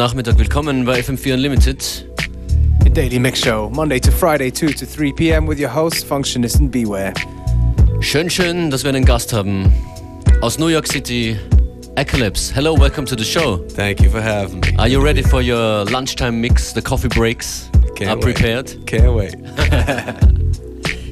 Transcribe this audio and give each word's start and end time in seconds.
Nachmittag, 0.00 0.38
willkommen 0.38 0.86
bei 0.86 0.98
FM4 1.00 1.34
Unlimited. 1.34 2.06
The 2.84 2.88
Daily 2.88 3.18
Mix 3.18 3.40
Show, 3.40 3.68
Monday 3.68 4.00
to 4.00 4.10
Friday, 4.10 4.50
2 4.50 4.72
to 4.72 4.86
3 4.86 5.12
p.m. 5.12 5.46
with 5.46 5.60
your 5.60 5.68
host, 5.68 6.06
Functionist 6.06 6.58
and 6.58 6.70
Beware. 6.70 7.12
Schön, 8.00 8.30
schön, 8.30 8.70
dass 8.70 8.82
wir 8.82 8.88
einen 8.88 9.04
Gast 9.04 9.34
haben. 9.34 9.70
Aus 10.40 10.58
New 10.58 10.68
York 10.68 10.86
City, 10.86 11.36
Eclipse. 11.96 12.50
Hello, 12.54 12.74
welcome 12.74 13.04
to 13.04 13.14
the 13.14 13.22
show. 13.22 13.58
Thank 13.76 14.00
you 14.00 14.08
for 14.08 14.22
having 14.22 14.60
me. 14.60 14.74
Are 14.78 14.88
you 14.88 15.04
ready 15.04 15.22
for 15.22 15.42
your 15.42 15.84
lunchtime 15.90 16.40
mix? 16.40 16.72
The 16.72 16.80
coffee 16.80 17.08
breaks 17.08 17.68
Can't 17.94 18.08
are 18.08 18.16
wait. 18.16 18.22
prepared? 18.36 18.86
Can't 18.86 19.14
wait. 19.14 19.34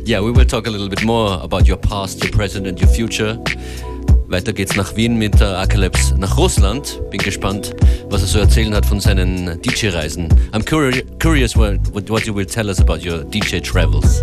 Yeah, 0.09 0.23
we 0.23 0.31
will 0.31 0.47
talk 0.47 0.67
a 0.67 0.71
little 0.71 0.89
bit 0.89 1.05
more 1.05 1.39
about 1.43 1.69
your 1.69 1.77
past, 1.77 2.25
your 2.25 2.33
present 2.33 2.67
and 2.67 2.81
your 2.81 2.89
future. 2.89 3.39
Weiter 4.29 4.53
geht's 4.53 4.77
nach 4.77 4.95
Wien 4.95 5.17
mit 5.17 5.41
Akalepse 5.41 6.15
nach 6.19 6.37
Russland. 6.37 7.01
Bin 7.11 7.19
gespannt, 7.19 7.75
was 8.11 8.21
er 8.21 8.29
so 8.29 8.39
erzählen 8.39 8.75
hat 8.75 8.85
von 8.85 9.01
seinen 9.01 9.61
DJ-Reisen. 9.63 10.29
I'm 10.53 10.63
curi 10.63 11.03
curious 11.19 11.57
what, 11.57 11.79
what, 11.95 12.27
you 12.27 12.35
will 12.35 12.45
tell 12.45 12.69
us 12.69 12.79
about 12.79 13.03
your 13.03 13.25
DJ 13.25 13.63
travels. 13.63 14.23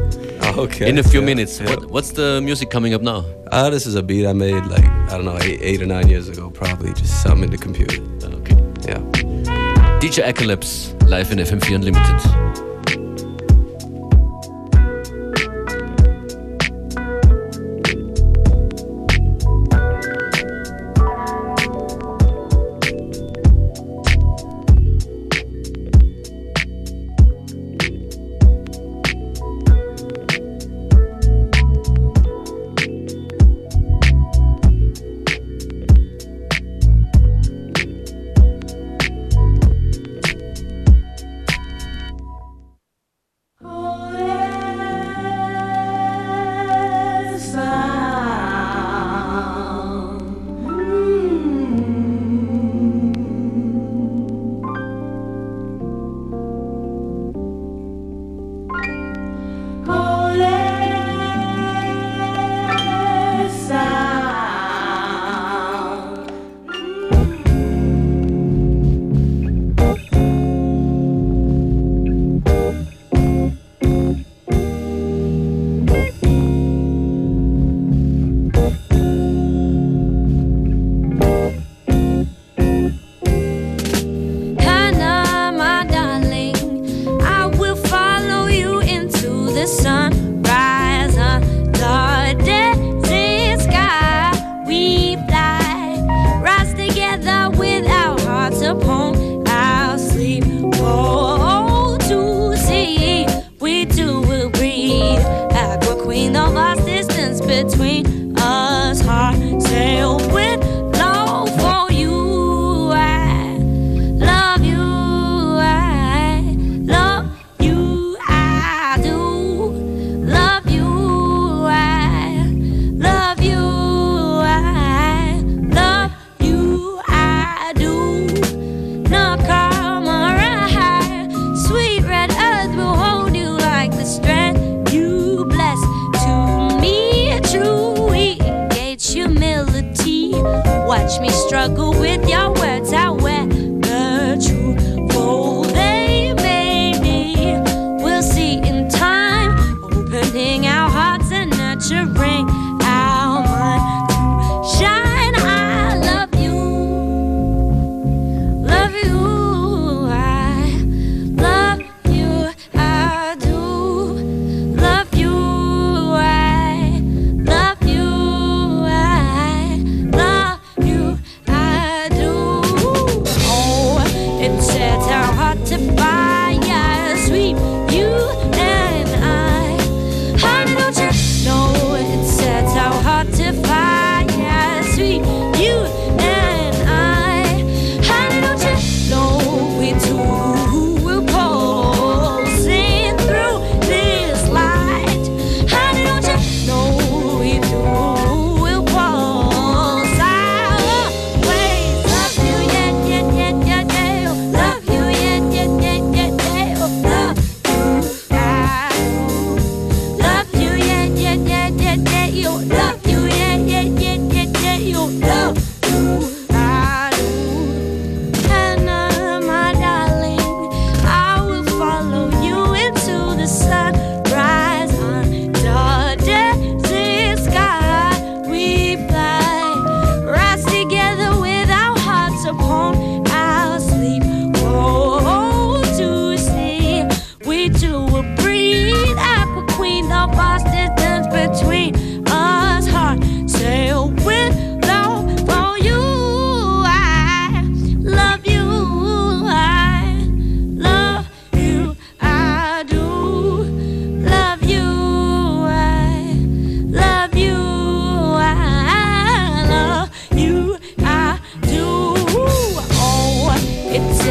Okay. 0.55 0.87
In 0.87 0.99
a 0.99 1.03
few 1.03 1.21
yeah, 1.21 1.25
minutes. 1.25 1.59
yeah. 1.59 1.71
What, 1.71 1.89
what's 1.89 2.11
the 2.13 2.39
music 2.39 2.69
coming 2.69 2.93
up 2.93 3.01
now? 3.01 3.25
Uh, 3.51 3.71
this 3.71 3.87
is 3.87 3.95
a 3.95 4.03
beat 4.03 4.27
I 4.27 4.33
made 4.33 4.63
like, 4.67 4.85
I 5.09 5.17
don't 5.17 5.25
know, 5.25 5.39
eight, 5.41 5.59
eight 5.63 5.81
or 5.81 5.87
nine 5.87 6.07
years 6.07 6.29
ago, 6.29 6.51
probably. 6.51 6.93
Just 6.93 7.23
something 7.23 7.45
in 7.45 7.49
the 7.49 7.57
computer. 7.57 7.99
Okay. 8.23 8.55
Yeah. 8.87 8.99
DJ 9.99 10.23
Akalepse, 10.23 10.93
live 11.09 11.31
in 11.31 11.39
FM4 11.39 11.75
Unlimited. 11.75 12.74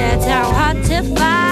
that's 0.04 0.26
how 0.26 0.52
hard 0.52 0.84
to 0.84 1.02
find. 1.14 1.43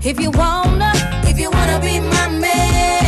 If 0.00 0.20
you 0.20 0.30
wanna, 0.30 0.92
if 1.24 1.38
you 1.40 1.50
wanna 1.50 1.80
be 1.80 1.98
my 1.98 2.28
man. 2.28 3.07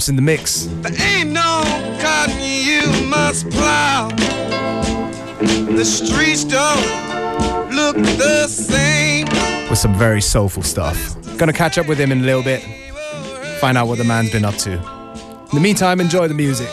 Akalepse 0.00 0.08
in 0.08 0.16
the 0.16 0.22
mix. 0.22 0.66
There 0.80 0.92
ain't 1.02 1.30
no 1.30 1.62
cotton 2.00 2.40
you 2.40 3.06
must 3.06 3.48
plow. 3.50 4.08
The 5.38 5.84
streets 5.84 6.44
don't 6.44 7.74
look 7.74 7.96
the 7.96 8.46
same. 8.46 9.26
With 9.68 9.78
some 9.78 9.94
very 9.94 10.20
soulful 10.20 10.62
stuff. 10.62 11.16
Gonna 11.36 11.52
catch 11.52 11.78
up 11.78 11.86
with 11.86 11.98
him 11.98 12.12
in 12.12 12.20
a 12.20 12.24
little 12.24 12.42
bit. 12.42 12.62
Find 13.60 13.76
out 13.76 13.88
what 13.88 13.98
the 13.98 14.04
man's 14.04 14.30
been 14.30 14.44
up 14.44 14.56
to. 14.56 14.72
In 14.72 15.54
the 15.54 15.60
meantime, 15.60 16.00
enjoy 16.00 16.28
the 16.28 16.34
music. 16.34 16.68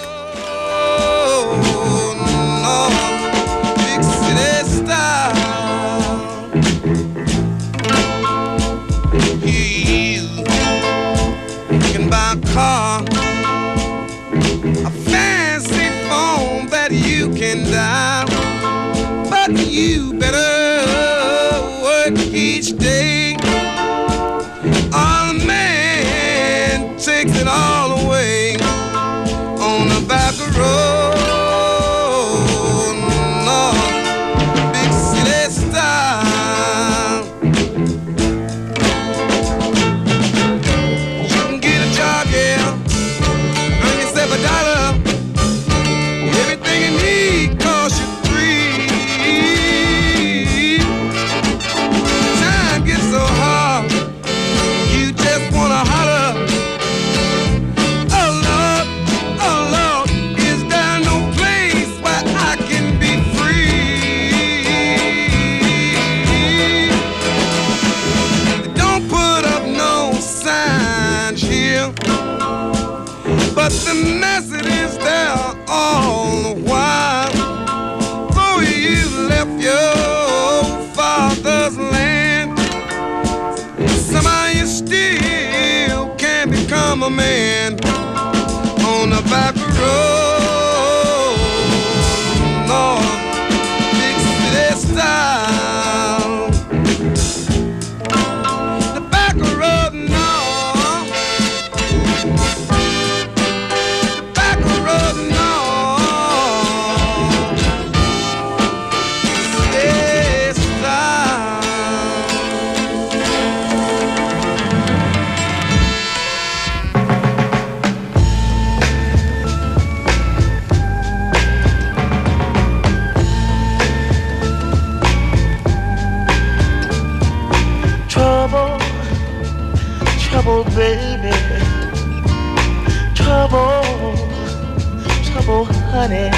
honey. 135.98 136.30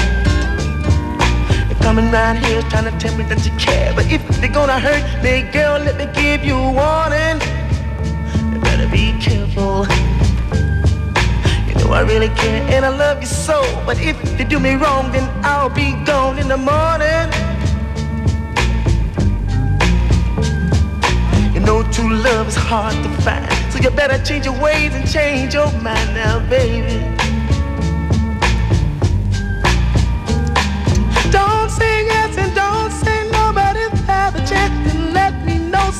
Coming 1.82 2.10
round 2.10 2.38
here 2.38 2.62
trying 2.70 2.88
to 2.90 2.94
tell 2.98 3.14
me 3.18 3.24
that 3.24 3.44
you 3.44 3.52
care, 3.58 3.92
but 3.94 4.06
if 4.10 4.22
they're 4.40 4.56
gonna 4.60 4.78
hurt 4.78 5.04
me, 5.22 5.42
girl, 5.52 5.78
let 5.78 5.96
me 6.00 6.06
give 6.22 6.42
you 6.44 6.56
warning. 6.56 7.36
You 8.52 8.58
better 8.68 8.88
be 8.88 9.12
careful. 9.20 9.84
You 11.68 11.74
know 11.78 11.92
I 11.92 12.02
really 12.12 12.32
care 12.42 12.62
and 12.74 12.86
I 12.86 12.88
love 13.04 13.20
you 13.20 13.26
so, 13.26 13.58
but 13.84 14.00
if 14.00 14.16
you 14.38 14.46
do 14.46 14.58
me 14.58 14.74
wrong, 14.76 15.12
then 15.12 15.26
I'll 15.44 15.74
be 15.82 15.88
gone 16.04 16.38
in 16.38 16.48
the 16.48 16.60
morning. 16.72 17.26
You 21.54 21.60
know 21.60 21.82
true 21.94 22.14
love 22.28 22.48
is 22.48 22.56
hard 22.56 22.94
to 23.04 23.10
find, 23.24 23.52
so 23.70 23.78
you 23.78 23.90
better 23.90 24.18
change 24.24 24.46
your 24.46 24.58
ways 24.58 24.94
and 24.94 25.04
change 25.10 25.52
your 25.52 25.70
mind 25.82 26.14
now, 26.14 26.38
baby. 26.48 27.19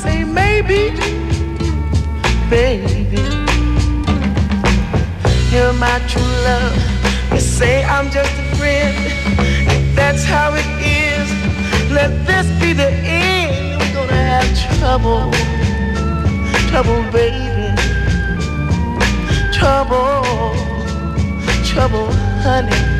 say 0.02 0.24
maybe, 0.24 0.96
baby. 2.48 3.20
You're 5.52 5.74
my 5.74 5.98
true 6.08 6.32
love. 6.48 6.76
You 7.32 7.40
say 7.40 7.84
I'm 7.84 8.10
just 8.10 8.32
a 8.32 8.56
friend. 8.56 8.96
If 9.74 9.94
that's 9.94 10.24
how 10.24 10.54
it 10.54 10.70
is, 11.04 11.28
let 11.92 12.10
this 12.26 12.46
be 12.60 12.72
the 12.72 12.90
end. 13.04 13.78
We're 13.78 13.94
gonna 13.98 14.24
have 14.32 14.48
trouble, 14.78 15.30
trouble, 16.70 17.02
baby. 17.12 17.76
Trouble, 19.52 20.24
trouble, 21.70 22.10
honey. 22.46 22.99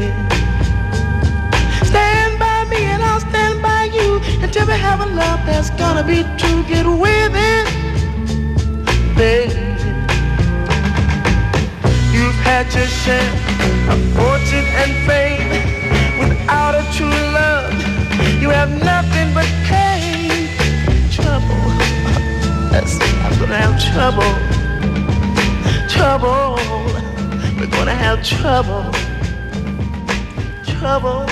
by 4.41 4.47
you 4.47 4.47
until 4.47 4.67
we 4.67 4.73
have 4.73 5.01
a 5.01 5.05
love 5.05 5.39
that's 5.45 5.69
gonna 5.71 6.03
be 6.03 6.23
true. 6.37 6.63
Get 6.63 6.85
with 6.85 7.33
it, 7.35 7.67
baby. 9.15 9.59
You've 12.13 12.41
had 12.43 12.73
your 12.73 12.87
share 12.87 13.33
of 13.89 13.99
fortune 14.15 14.65
and 14.81 14.91
fame. 15.07 15.49
Without 16.19 16.75
a 16.75 16.83
true 16.93 17.21
love, 17.33 17.73
you 18.41 18.49
have 18.49 18.69
nothing 18.69 19.33
but 19.33 19.47
pain, 19.65 20.49
trouble. 21.11 21.59
I'm 23.23 23.39
gonna 23.39 23.57
have 23.57 23.79
trouble 23.93 24.61
trouble. 26.01 26.55
We're 27.57 27.67
gonna 27.67 27.93
have 27.93 28.23
trouble. 28.23 28.85
Trouble, 30.65 31.25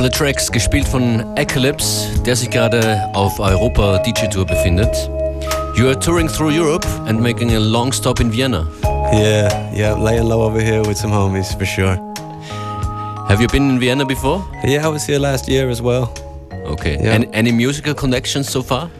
Wundervolle 0.00 0.32
Tracks, 0.32 0.50
gespielt 0.50 0.88
von 0.88 1.36
Eclipse, 1.36 2.08
der 2.24 2.34
sich 2.34 2.48
gerade 2.48 3.02
auf 3.12 3.38
Europa 3.38 3.98
DJ 3.98 4.28
Tour 4.28 4.46
befindet. 4.46 5.10
You 5.76 5.88
are 5.88 5.98
touring 5.98 6.26
through 6.26 6.52
Europe 6.58 6.86
and 7.06 7.20
making 7.20 7.54
a 7.54 7.58
long 7.58 7.92
stop 7.92 8.18
in 8.18 8.32
Vienna. 8.32 8.66
Yeah, 9.12 9.70
yeah, 9.74 9.92
laying 9.92 10.26
low 10.26 10.40
over 10.42 10.58
here 10.58 10.80
with 10.80 10.96
some 10.96 11.12
homies 11.12 11.54
for 11.54 11.66
sure. 11.66 11.98
Have 13.28 13.42
you 13.42 13.48
been 13.48 13.68
in 13.68 13.78
Vienna 13.78 14.06
before? 14.06 14.42
Yeah, 14.64 14.86
I 14.86 14.88
was 14.88 15.04
here 15.04 15.18
last 15.18 15.50
year 15.50 15.68
as 15.68 15.82
well. 15.82 16.10
Okay. 16.64 16.96
Yeah. 16.98 17.16
Any, 17.16 17.28
any 17.34 17.52
musical 17.52 17.92
connections 17.92 18.48
so 18.48 18.62
far? 18.62 18.90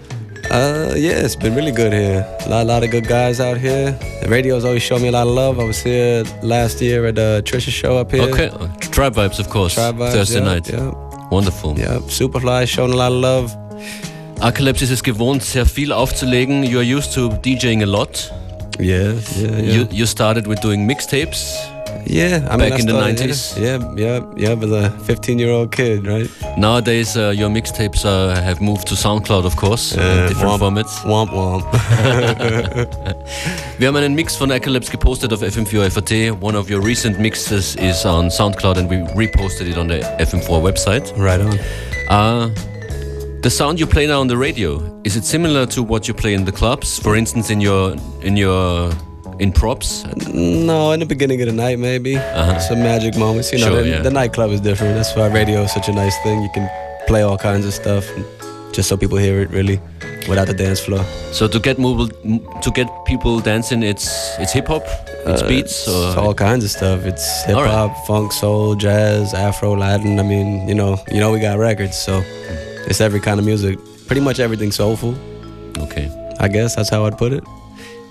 Uh, 0.50 0.92
yeah, 0.96 1.24
it's 1.24 1.34
been 1.34 1.54
really 1.54 1.72
good 1.72 1.94
here. 1.94 2.26
A 2.44 2.50
lot, 2.50 2.66
lot 2.66 2.84
of 2.84 2.90
good 2.90 3.08
guys 3.08 3.40
out 3.40 3.56
here. 3.56 3.98
The 4.20 4.28
radio's 4.28 4.66
always 4.66 4.82
shown 4.82 5.00
me 5.00 5.08
a 5.08 5.12
lot 5.12 5.26
of 5.26 5.32
love. 5.32 5.60
I 5.60 5.64
was 5.64 5.80
here 5.80 6.24
last 6.42 6.82
year 6.82 7.06
at 7.06 7.14
the 7.14 7.42
Trisha 7.46 7.70
show 7.70 7.96
up 7.96 8.10
here. 8.10 8.24
Okay. 8.24 8.50
Tribe 9.00 9.16
Vibes, 9.16 9.40
of 9.40 9.48
course. 9.48 9.72
Tribe 9.76 9.96
Vibes, 9.96 10.12
Thursday 10.12 10.40
yeah, 10.40 10.44
night. 10.44 10.68
Yeah, 10.68 10.92
Wonderful. 11.30 11.74
yeah. 11.78 12.00
Superfly 12.06 12.66
showing 12.66 12.92
a 12.92 12.96
lot 12.96 13.10
of 13.10 13.18
love. 13.18 13.56
Akalepse 14.40 14.82
ist 14.82 15.02
gewohnt, 15.04 15.42
sehr 15.42 15.64
viel 15.64 15.90
aufzulegen. 15.90 16.64
You 16.64 16.80
are 16.80 16.84
used 16.84 17.14
to 17.14 17.30
DJing 17.30 17.80
a 17.82 17.86
lot. 17.86 18.30
Yeah, 18.78 19.14
yeah, 19.38 19.58
yeah. 19.58 19.72
You, 19.72 19.88
you 19.90 20.04
started 20.04 20.46
with 20.46 20.60
doing 20.60 20.86
mixtapes. 20.86 21.69
Yeah, 22.06 22.46
I 22.50 22.56
back 22.56 22.72
I 22.72 22.78
in 22.78 22.86
the 22.86 22.92
90s? 22.94 23.56
Yeah, 23.56 23.78
yeah, 23.96 24.20
yeah, 24.36 24.64
as 24.64 24.70
a 24.72 24.90
15 25.06 25.38
year 25.38 25.50
old 25.50 25.70
kid, 25.70 26.06
right? 26.06 26.28
Nowadays, 26.58 27.16
uh, 27.16 27.30
your 27.36 27.48
mixtapes 27.50 28.04
uh, 28.04 28.34
have 28.42 28.60
moved 28.60 28.88
to 28.88 28.94
SoundCloud, 28.96 29.44
of 29.44 29.54
course, 29.56 29.92
in 29.94 30.00
Uh, 30.00 30.28
different 30.28 30.60
womp, 30.60 30.60
formats. 30.60 31.04
Womp 31.04 31.30
womp. 31.32 31.64
Wir 33.78 33.88
haben 33.88 33.96
einen 33.96 34.14
Mix 34.14 34.36
von 34.36 34.50
Akalepse 34.50 34.90
gepostet 34.90 35.32
auf 35.32 35.42
FM4 35.42 35.90
FAT. 35.90 36.42
One 36.42 36.56
of 36.58 36.68
your 36.68 36.82
recent 36.84 37.18
mixes 37.20 37.76
is 37.76 38.04
on 38.04 38.30
SoundCloud 38.30 38.78
and 38.78 38.90
we 38.90 38.96
reposted 39.14 39.68
it 39.68 39.78
on 39.78 39.88
the 39.88 40.00
FM4 40.18 40.60
website. 40.62 41.12
right 41.16 41.40
on. 41.40 41.58
Uh, 42.08 42.50
the 43.42 43.50
sound 43.50 43.78
you 43.78 43.86
play 43.86 44.06
now 44.06 44.20
on 44.20 44.28
the 44.28 44.36
radio, 44.36 44.82
is 45.04 45.16
it 45.16 45.24
similar 45.24 45.64
to 45.66 45.82
what 45.82 46.06
you 46.08 46.14
play 46.14 46.34
in 46.34 46.44
the 46.44 46.52
clubs? 46.52 46.98
For 46.98 47.16
instance, 47.16 47.50
in 47.50 47.60
your 47.60 47.94
in 48.22 48.36
your 48.36 48.90
in 49.40 49.52
props? 49.52 50.04
No, 50.32 50.92
in 50.92 51.00
the 51.00 51.06
beginning 51.06 51.40
of 51.42 51.46
the 51.46 51.52
night, 51.66 51.78
maybe. 51.78 52.14
Some 52.68 52.80
magic 52.82 53.16
moments. 53.16 53.52
You 53.52 53.58
know, 53.58 53.66
Uh-huh. 53.66 53.74
Sure, 53.76 53.82
the, 53.82 53.88
yeah. 53.88 54.02
the 54.02 54.10
nightclub 54.10 54.50
is 54.50 54.60
different. 54.60 54.94
That's 54.94 55.14
why 55.16 55.26
radio 55.28 55.62
is 55.62 55.72
such 55.72 55.88
a 55.88 55.92
nice 55.92 56.16
thing. 56.24 56.42
You 56.42 56.50
can 56.54 56.68
play 57.06 57.22
all 57.22 57.38
kinds 57.38 57.64
of 57.66 57.72
stuff 57.74 58.04
just 58.72 58.88
so 58.88 58.96
people 58.96 59.18
hear 59.18 59.40
it, 59.40 59.50
really, 59.50 59.80
without 60.28 60.46
the 60.46 60.54
dance 60.54 60.78
floor. 60.80 61.04
So 61.32 61.48
to 61.48 61.58
get 61.58 61.78
mobile, 61.78 62.08
to 62.64 62.70
get 62.78 62.88
people 63.06 63.40
dancing, 63.40 63.82
it's 63.82 64.06
it's 64.38 64.52
hip 64.52 64.68
hop, 64.68 64.84
it's 65.26 65.42
Uh, 65.42 65.48
beats, 65.48 65.88
It's 65.88 66.16
or 66.16 66.18
all 66.22 66.34
kinds 66.34 66.62
of 66.64 66.70
stuff. 66.70 67.04
It's 67.04 67.26
hip 67.46 67.56
All 67.56 67.64
right. 67.64 67.72
hop, 67.72 68.06
funk, 68.06 68.32
soul, 68.32 68.76
jazz, 68.76 69.34
Afro, 69.34 69.74
Latin. 69.76 70.20
I 70.20 70.22
mean, 70.22 70.68
you 70.68 70.74
know, 70.74 70.98
you 71.10 71.18
know, 71.20 71.32
we 71.32 71.40
got 71.40 71.58
records, 71.58 71.96
so 71.98 72.22
it's 72.88 73.00
every 73.00 73.20
kind 73.20 73.38
of 73.40 73.44
music. 73.46 73.78
Pretty 74.06 74.22
much 74.22 74.38
everything 74.40 74.70
soulful. 74.72 75.14
okay. 75.86 76.06
I 76.40 76.48
guess 76.48 76.74
that's 76.76 76.88
how 76.90 77.04
I'd 77.06 77.18
put 77.18 77.32
it. 77.32 77.44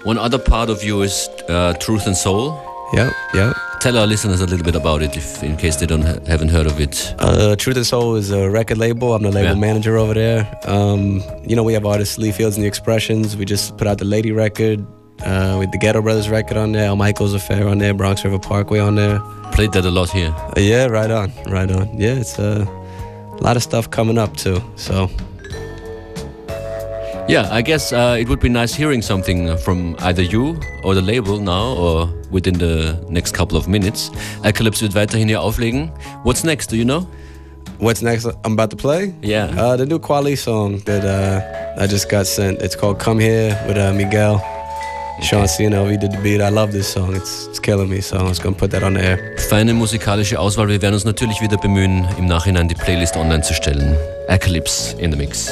One 0.03 0.18
other 0.18 0.39
part 0.39 0.70
of 0.70 0.84
you 0.84 1.01
is 1.01 1.27
uh, 1.50 1.74
truth 1.79 2.08
and 2.08 2.15
soul. 2.15 2.58
Yeah, 2.94 3.12
yep. 3.34 3.56
Tell 3.82 3.98
our 3.98 4.08
listeners 4.08 4.41
a 4.41 4.46
little 4.48 4.63
bit 4.65 4.75
about 4.75 5.01
it, 5.01 5.15
if 5.15 5.44
in 5.44 5.56
case 5.58 5.75
they 5.77 5.86
don't 5.86 6.01
ha- 6.01 6.20
haven't 6.27 6.50
heard 6.50 6.65
of 6.65 6.79
it. 6.79 7.13
Uh, 7.20 7.56
Truth 7.56 7.77
and 7.77 7.86
Soul 7.86 8.15
is 8.15 8.29
a 8.32 8.50
record 8.50 8.77
label. 8.77 9.13
I'm 9.13 9.22
the 9.24 9.32
label 9.32 9.50
Yeah. 9.53 9.56
manager 9.56 9.98
over 9.98 10.13
there. 10.13 10.50
Um, 10.65 11.22
you 11.46 11.56
know, 11.56 11.63
we 11.63 11.74
have 11.74 11.86
artists 11.86 12.18
Lee 12.18 12.32
Fields 12.32 12.56
and 12.58 12.63
the 12.63 12.68
Expressions. 12.68 13.38
We 13.38 13.46
just 13.46 13.77
put 13.77 13.88
out 13.88 13.98
the 14.00 14.06
Lady 14.06 14.32
record 14.34 14.86
uh, 15.24 15.56
with 15.60 15.72
the 15.72 15.77
Ghetto 15.77 16.01
Brothers 16.01 16.29
record 16.29 16.58
on 16.58 16.72
there. 16.74 16.88
El 16.88 16.96
Michels 16.98 17.34
Affair 17.34 17.68
on 17.68 17.77
there. 17.77 17.94
Bronx 17.94 18.24
River 18.25 18.39
Parkway 18.39 18.79
on 18.79 18.96
there. 18.96 19.20
Played 19.53 19.72
that 19.74 19.86
a 19.86 19.91
lot 19.91 20.10
here. 20.10 20.34
Uh, 20.58 20.60
yeah, 20.60 20.88
right 20.88 21.12
on, 21.12 21.32
right 21.48 21.72
on. 21.72 21.98
Yeah, 21.98 22.15
it's 22.15 22.38
uh, 22.39 22.65
a 22.68 23.41
lot 23.44 23.56
of 23.56 23.63
stuff 23.63 23.89
coming 23.91 24.18
up 24.18 24.36
too. 24.36 24.62
So 24.75 25.10
Yeah, 27.29 27.48
I 27.51 27.62
guess 27.62 27.93
uh, 27.93 28.17
it 28.19 28.27
would 28.27 28.39
be 28.39 28.50
nice 28.50 28.74
hearing 28.74 29.03
something 29.03 29.55
from 29.59 29.95
either 30.00 30.24
you 30.24 30.59
or 30.83 30.95
the 30.95 31.01
label 31.01 31.39
now 31.39 31.75
or 31.77 32.09
within 32.31 32.57
the 32.57 33.00
next 33.07 33.33
couple 33.33 33.55
of 33.55 33.67
minutes. 33.67 34.09
Akalepse 34.41 34.81
wird 34.81 34.95
weiterhin 34.95 35.27
hier 35.27 35.39
auflegen. 35.39 35.91
What's 36.24 36.43
next? 36.43 36.71
Do 36.71 36.75
you 36.75 36.86
know? 36.86 37.05
what's 37.79 38.01
next? 38.01 38.25
I'm 38.43 38.53
about 38.53 38.71
to 38.71 38.75
play. 38.75 39.13
Yeah. 39.21 39.45
Uh, 39.55 39.77
the 39.77 39.86
new 39.86 40.00
Kweli 40.00 40.38
song 40.38 40.79
that 40.86 41.05
uh, 41.05 41.81
I 41.81 41.88
just 41.88 42.09
got 42.09 42.27
sent. 42.27 42.62
It's 42.62 42.75
called 42.75 43.00
"Come 43.00 43.19
Here" 43.19 43.57
with 43.67 43.77
uh, 43.77 43.93
Miguel. 43.93 44.39
Sean 45.21 45.41
and 45.41 45.75
LV 45.75 46.00
did 46.00 46.12
the 46.13 46.19
beat. 46.24 46.41
I 46.41 46.50
love 46.50 46.71
this 46.71 46.88
song. 46.88 47.13
It's, 47.13 47.48
it's 47.48 47.59
killing 47.59 47.89
me. 47.89 48.00
So 48.00 48.17
I'm 48.17 48.27
just 48.27 48.41
gonna 48.41 48.55
put 48.55 48.71
that 48.71 48.83
on 48.83 48.93
the 48.93 49.03
air. 49.03 49.38
Feine 49.50 49.74
musikalische 49.74 50.39
Auswahl. 50.39 50.69
Wir 50.69 50.81
werden 50.81 50.93
uns 50.93 51.03
natürlich 51.05 51.41
wieder 51.41 51.57
bemühen, 51.57 52.07
im 52.17 52.25
Nachhinein 52.25 52.69
die 52.69 52.75
Playlist 52.75 53.17
online 53.17 53.43
zu 53.43 53.53
stellen. 53.53 53.98
Akalepse 54.29 54.95
in 54.98 55.12
the 55.12 55.17
mix. 55.17 55.51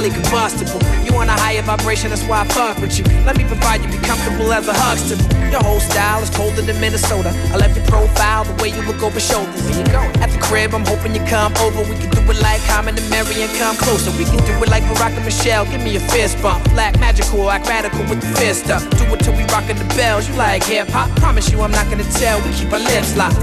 Highly 0.00 0.14
combustible. 0.16 0.80
You 1.04 1.12
want 1.12 1.28
a 1.28 1.36
higher 1.36 1.60
vibration, 1.60 2.08
that's 2.08 2.24
why 2.24 2.40
I 2.40 2.44
fuck 2.48 2.78
with 2.78 2.96
you. 2.96 3.04
Let 3.28 3.36
me 3.36 3.44
provide 3.44 3.82
you, 3.84 3.88
be 3.88 3.98
comfortable 3.98 4.50
as 4.52 4.66
a 4.66 4.72
huckster. 4.72 5.20
Your 5.52 5.60
whole 5.60 5.80
style 5.80 6.22
is 6.22 6.30
colder 6.30 6.62
than 6.62 6.80
Minnesota. 6.80 7.36
I 7.52 7.56
love 7.56 7.76
your 7.76 7.84
profile, 7.84 8.44
the 8.44 8.56
way 8.62 8.70
you 8.70 8.80
look 8.88 9.02
over 9.02 9.20
shoulders. 9.20 9.60
Where 9.68 9.76
you 9.76 9.84
going? 9.92 10.08
At 10.24 10.30
the 10.30 10.40
crib, 10.40 10.74
I'm 10.74 10.86
hoping 10.86 11.14
you 11.14 11.20
come 11.28 11.52
over. 11.60 11.84
We 11.84 11.96
can 12.00 12.08
do 12.16 12.22
it 12.32 12.40
like 12.40 12.64
Common 12.64 12.96
and 12.96 13.10
Mary 13.10 13.42
and 13.44 13.52
come 13.60 13.76
closer. 13.76 14.10
We 14.16 14.24
can 14.24 14.40
do 14.48 14.56
it 14.64 14.70
like 14.70 14.84
Barack 14.84 15.12
and 15.16 15.24
Michelle. 15.24 15.66
Give 15.66 15.82
me 15.82 15.96
a 15.96 16.00
fist 16.00 16.40
bump. 16.40 16.64
Black 16.70 16.98
magical, 16.98 17.50
act 17.50 17.68
radical 17.68 18.00
with 18.08 18.22
the 18.22 18.32
fist 18.40 18.70
up. 18.70 18.80
Do 18.96 19.04
it 19.12 19.20
till 19.20 19.36
we 19.36 19.44
rockin' 19.52 19.76
the 19.76 19.88
bells. 20.00 20.28
You 20.28 20.34
like 20.36 20.64
hip 20.64 20.88
hop? 20.88 21.10
Promise 21.20 21.52
you 21.52 21.60
I'm 21.60 21.72
not 21.72 21.90
gonna 21.90 22.08
tell. 22.16 22.40
We 22.46 22.52
keep 22.54 22.72
our 22.72 22.78
lips 22.78 23.16
locked. 23.16 23.36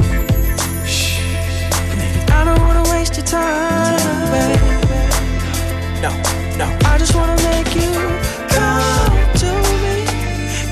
I 2.33 2.45
don't 2.45 2.61
wanna 2.61 2.89
waste 2.89 3.15
your 3.17 3.25
time, 3.25 4.31
baby. 4.31 4.77
No, 6.01 6.11
no. 6.57 6.65
I 6.85 6.97
just 6.97 7.13
wanna 7.15 7.35
make 7.43 7.75
you 7.75 7.91
come 8.49 9.33
to 9.41 9.51
me, 9.83 10.05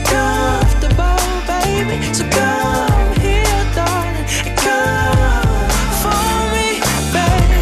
comfortable, 0.10 1.22
baby. 1.46 2.02
So 2.14 2.24
come 2.30 3.14
here, 3.22 3.62
darling, 3.76 4.26
and 4.48 4.58
come 4.66 5.70
for 6.02 6.26
me, 6.54 6.82
baby. 7.14 7.62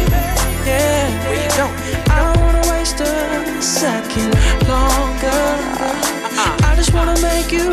Yeah. 0.64 1.56
Going? 1.56 1.76
I 2.10 2.16
don't 2.24 2.40
wanna 2.44 2.64
waste 2.72 3.00
a 3.00 3.62
second 3.62 4.32
longer. 4.68 5.44
Uh-uh. 5.84 6.68
I 6.68 6.74
just 6.76 6.92
wanna 6.94 7.20
make 7.20 7.52
you 7.52 7.70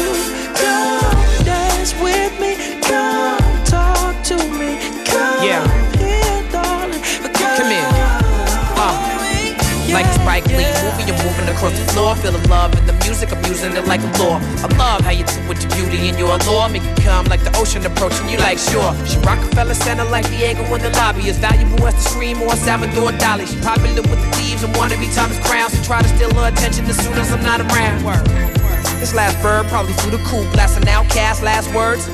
Spike 10.32 10.48
Lee 10.56 10.72
movie. 10.80 11.04
You're 11.12 11.20
moving 11.28 11.50
across 11.52 11.78
the 11.78 11.84
floor, 11.92 12.16
feeling 12.16 12.42
love 12.48 12.74
in 12.80 12.86
the 12.88 12.94
music. 13.04 13.34
I'm 13.34 13.44
using 13.44 13.76
it 13.76 13.86
like 13.86 14.00
a 14.00 14.12
law. 14.24 14.40
I 14.64 14.68
love 14.80 15.02
how 15.02 15.12
you 15.12 15.26
do 15.26 15.36
with 15.50 15.60
your 15.60 15.72
beauty 15.76 16.08
and 16.08 16.18
your 16.18 16.32
allure. 16.32 16.70
Make 16.70 16.84
it 16.84 17.04
come 17.04 17.26
like 17.26 17.44
the 17.44 17.52
ocean 17.58 17.86
approaching 17.86 18.30
you 18.30 18.38
like 18.38 18.58
sure. 18.58 18.96
She 19.06 19.20
Rockefeller 19.28 19.74
Center 19.74 20.06
like 20.06 20.30
Diego 20.30 20.64
in 20.74 20.82
the 20.82 20.90
lobby. 20.92 21.28
As 21.28 21.38
valuable 21.38 21.86
as 21.86 21.96
the 21.96 22.10
scream 22.10 22.42
or 22.44 22.56
Salvador 22.56 23.12
Dali. 23.20 23.46
She 23.46 23.60
popular 23.60 24.04
with 24.08 24.24
the 24.24 24.32
thieves 24.38 24.64
and 24.64 24.74
wanna 24.78 24.98
be 24.98 25.12
Thomas 25.12 25.38
Crown. 25.46 25.70
So 25.70 25.84
try 25.84 26.02
to 26.02 26.08
steal 26.08 26.34
her 26.36 26.48
attention 26.48 26.86
as 26.86 26.96
soon 26.96 27.18
as 27.18 27.30
I'm 27.30 27.44
not 27.44 27.60
around. 27.60 28.06
Word. 28.06 28.61
This 29.02 29.16
last 29.16 29.42
bird 29.42 29.66
probably 29.66 29.94
flew 29.94 30.12
the 30.12 30.24
coop, 30.30 30.46
blasting 30.54 30.84
OutKast 30.84 31.42
last 31.42 31.74
words. 31.74 32.08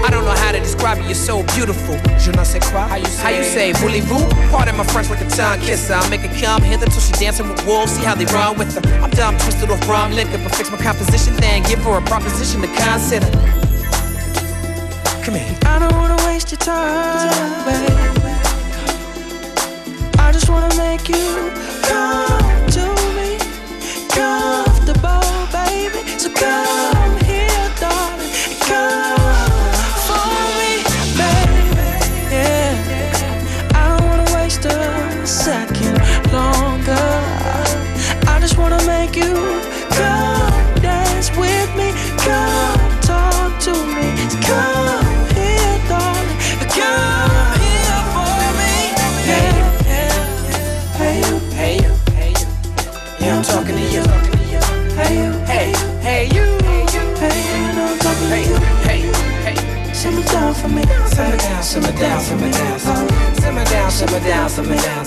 I 0.00 0.08
don't 0.10 0.24
know 0.24 0.32
how 0.32 0.50
to 0.50 0.58
describe 0.58 0.96
you, 0.96 1.04
you're 1.04 1.14
so 1.14 1.42
beautiful. 1.52 1.94
Je 2.18 2.32
ne 2.32 2.42
sais 2.42 2.58
quoi. 2.58 2.88
How 2.88 2.96
you 2.96 3.04
say, 3.04 3.22
how 3.22 3.28
you 3.28 3.44
say 3.44 3.72
voulez-vous? 3.72 4.26
Pardon 4.50 4.78
my 4.78 4.84
French 4.84 5.10
like 5.10 5.20
a 5.20 5.28
tongue 5.28 5.60
kisser. 5.60 5.92
I'll 5.92 6.08
make 6.08 6.22
her 6.22 6.32
come 6.40 6.62
hither 6.62 6.86
till 6.86 7.02
she 7.02 7.12
dancing 7.12 7.50
with 7.50 7.66
wolves. 7.66 7.92
See 7.92 8.02
how 8.02 8.14
they 8.14 8.24
run 8.32 8.56
with 8.56 8.72
her. 8.76 9.04
I'm 9.04 9.10
dumb, 9.10 9.36
twisted 9.36 9.70
off 9.70 9.86
rum 9.86 10.12
liquor, 10.12 10.38
but 10.38 10.54
fix 10.54 10.70
my 10.70 10.78
composition, 10.78 11.36
then 11.36 11.62
give 11.64 11.80
her 11.80 11.98
a 11.98 12.00
proposition 12.00 12.62
to 12.62 12.68
consider. 12.68 13.30
Come 15.22 15.34
here. 15.34 15.54
I 15.66 15.78
don't 15.80 15.92
wanna 15.92 16.16
waste 16.24 16.50
your 16.50 16.60
time, 16.60 17.28
baby. 17.66 17.92
I 20.18 20.32
just 20.32 20.48
wanna 20.48 20.74
make 20.76 21.10
you 21.10 21.52
come 21.84 22.66
to 22.72 22.88
me, 23.16 23.36
comfortable 24.08 24.59
baby. 25.92 26.18
So 26.18 26.30
come 26.30 27.18
here, 27.20 27.29
Simmer 61.10 61.36
down, 61.36 61.62
simmer 61.62 61.92
down, 61.92 62.20
simmer 62.20 62.50
down. 62.50 62.78
Simmer 63.40 63.64
down, 63.64 63.90
simmer 63.90 64.20
down, 64.20 64.48
simmer 64.48 64.76
down. 64.76 65.04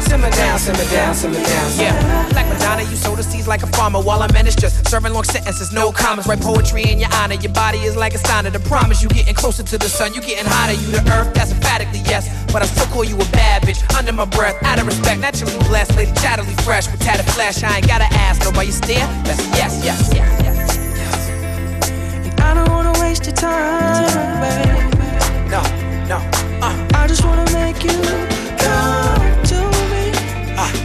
Simmer 0.00 0.30
down, 0.30 0.58
simmer 0.58 0.84
down, 0.90 1.14
simmer 1.14 1.42
down. 1.42 1.70
Yeah, 1.76 2.30
like 2.34 2.48
Madonna, 2.48 2.82
you 2.82 2.96
sow 2.96 3.14
the 3.14 3.22
seeds 3.22 3.46
like 3.46 3.62
a 3.62 3.66
farmer 3.66 4.00
while 4.00 4.22
I 4.22 4.32
manage 4.32 4.56
just 4.56 4.88
serving 4.88 5.12
long 5.12 5.24
sentences, 5.24 5.72
no 5.72 5.92
commas. 5.92 6.26
Write 6.26 6.40
poetry 6.40 6.90
in 6.90 6.98
your 6.98 7.10
honor. 7.14 7.34
Your 7.34 7.52
body 7.52 7.78
is 7.78 7.96
like 7.96 8.14
a 8.14 8.18
sign 8.18 8.46
of 8.46 8.52
the 8.52 8.60
promise. 8.60 9.02
You 9.02 9.08
getting 9.10 9.34
closer 9.34 9.62
to 9.62 9.78
the 9.78 9.88
sun, 9.88 10.14
you 10.14 10.20
getting 10.22 10.46
hotter. 10.46 10.72
You 10.72 10.88
the 10.88 11.02
earth, 11.12 11.34
that's 11.34 11.52
emphatically 11.52 12.00
yes. 12.06 12.28
But 12.52 12.62
I 12.62 12.66
still 12.66 12.86
call 12.86 13.04
you 13.04 13.16
a 13.16 13.28
bad 13.32 13.62
bitch 13.62 13.82
under 13.96 14.12
my 14.12 14.24
breath. 14.24 14.56
Out 14.64 14.78
of 14.78 14.86
respect, 14.86 15.20
naturally 15.20 15.56
blessed, 15.68 15.96
lady 15.96 16.12
chattily 16.12 16.58
fresh 16.62 16.90
with 16.90 17.00
tatted 17.00 17.26
flesh. 17.32 17.62
I 17.62 17.76
ain't 17.76 17.86
gotta 17.86 18.08
ask, 18.26 18.42
nobody 18.42 18.70
stare. 18.70 19.06
That's 19.24 19.38
a 19.38 19.48
yes, 19.56 19.84
yes, 19.84 20.10
yes, 20.14 20.42
yes. 20.42 22.40
I 22.40 22.54
don't 22.54 22.70
wanna 22.70 22.92
waste 23.00 23.26
your 23.26 23.34
time, 23.34 24.40
baby. 24.40 25.01
No, 25.52 25.62
no, 26.08 26.18
uh. 26.62 26.88
I 26.94 27.06
just 27.08 27.24
wanna 27.24 27.44
make 27.52 27.84
you 27.84 27.92
come 28.64 29.42
to 29.50 29.60
me, 29.92 30.04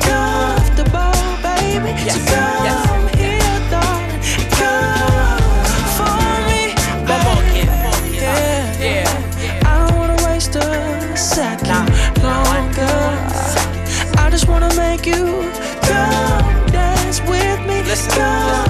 comfortable, 0.07 1.15
baby. 1.41 1.91
Yes, 2.05 2.15
so 2.29 2.35
come 2.35 2.65
yes. 2.67 3.15
here, 3.21 3.59
darling, 3.71 4.21
come 4.59 5.65
for 5.97 6.19
me, 6.49 6.61
One 7.07 7.23
more 7.25 7.41
baby. 7.43 7.53
kid, 7.55 7.67
one 7.69 7.83
more 7.83 8.01
kid. 8.11 8.21
Yeah, 8.23 8.83
Yeah. 8.87 9.69
I 9.69 9.87
don't 9.87 9.97
wanna 9.97 10.17
waste 10.27 10.55
a 10.57 11.17
second 11.17 11.69
Nah. 11.69 11.85
longer. 12.27 12.99
I 14.23 14.29
just 14.29 14.47
wanna 14.49 14.73
make 14.75 15.05
you 15.07 15.23
come 15.89 16.67
dance 16.71 17.21
with 17.21 17.59
me, 17.69 17.83
Listen, 17.83 18.11
come 18.11 18.65
talk 18.65 18.66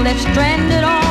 left 0.00 0.20
stranded 0.20 0.84
on 0.84 1.01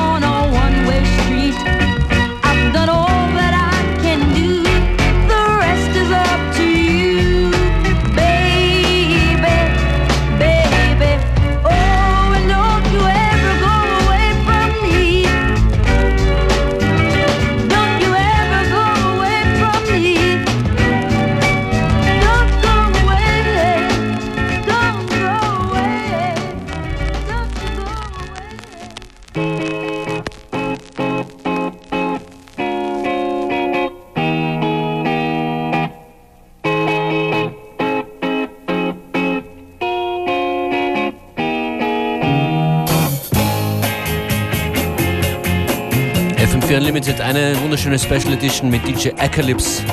wunderschöne 47.92 48.20
Special 48.20 48.34
Edition 48.34 48.70
mit 48.70 48.88
DJ 48.88 49.10
Acalypse, 49.18 49.84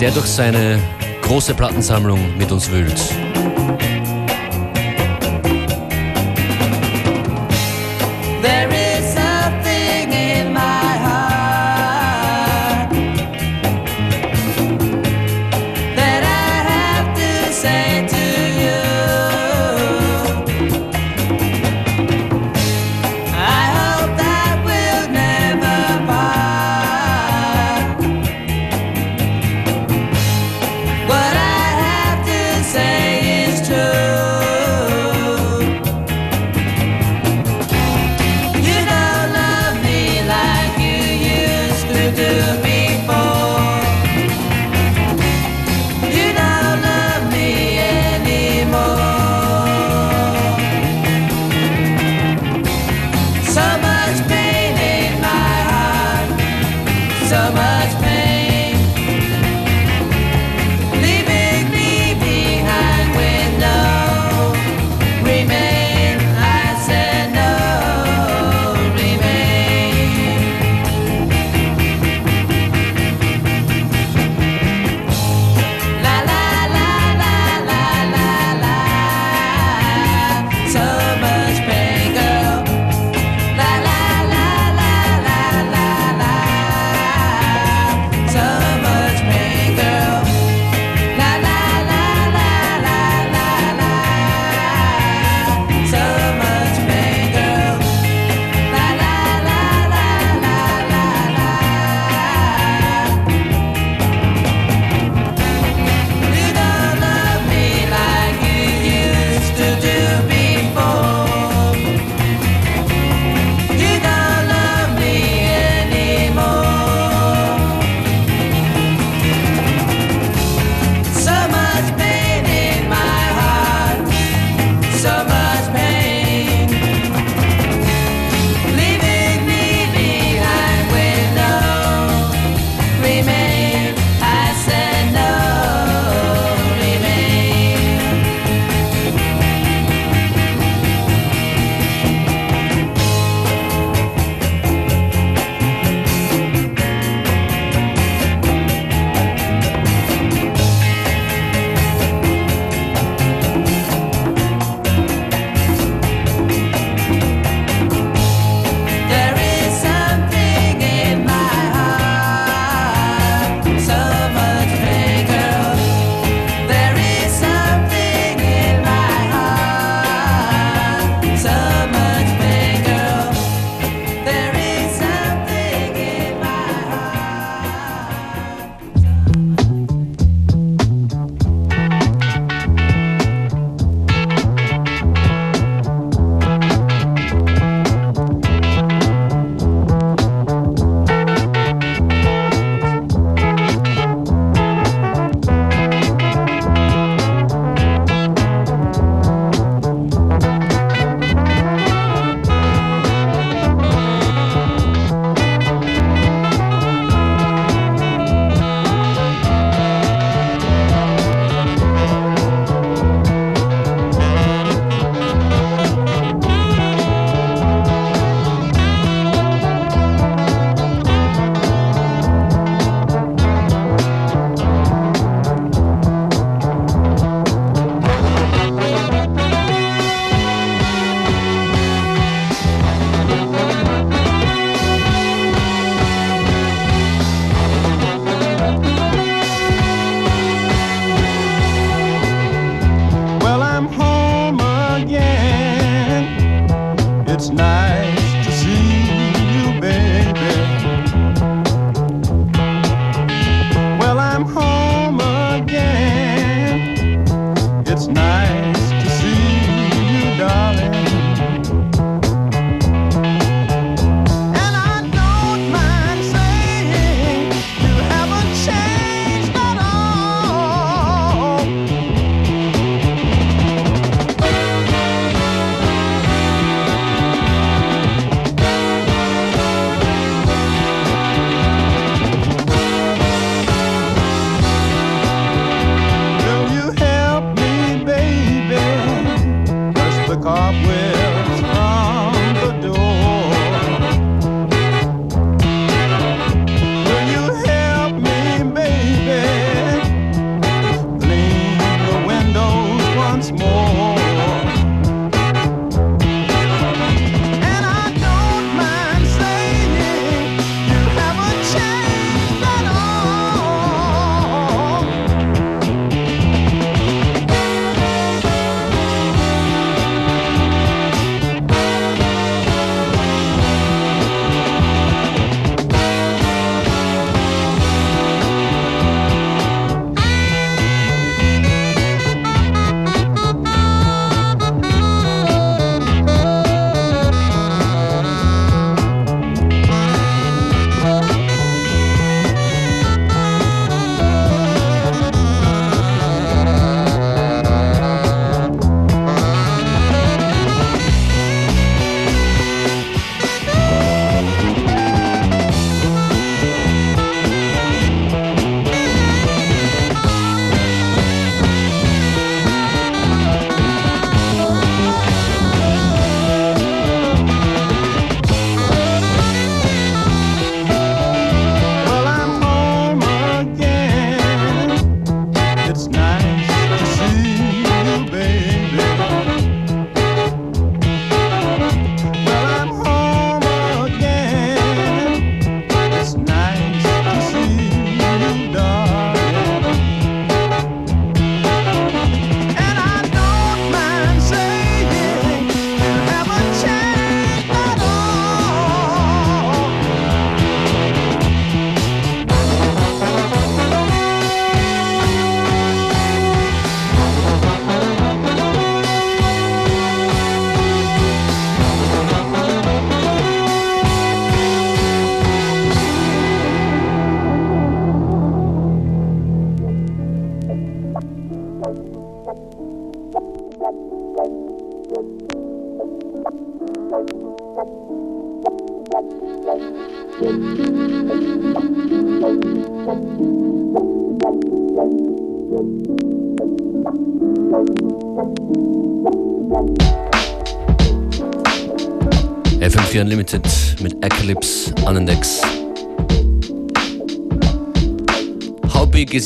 der 0.00 0.12
durch 0.12 0.26
seine 0.26 0.78
große 1.22 1.52
Plattensammlung 1.52 2.20
mit 2.38 2.52
uns 2.52 2.70
wühlt. 2.70 3.27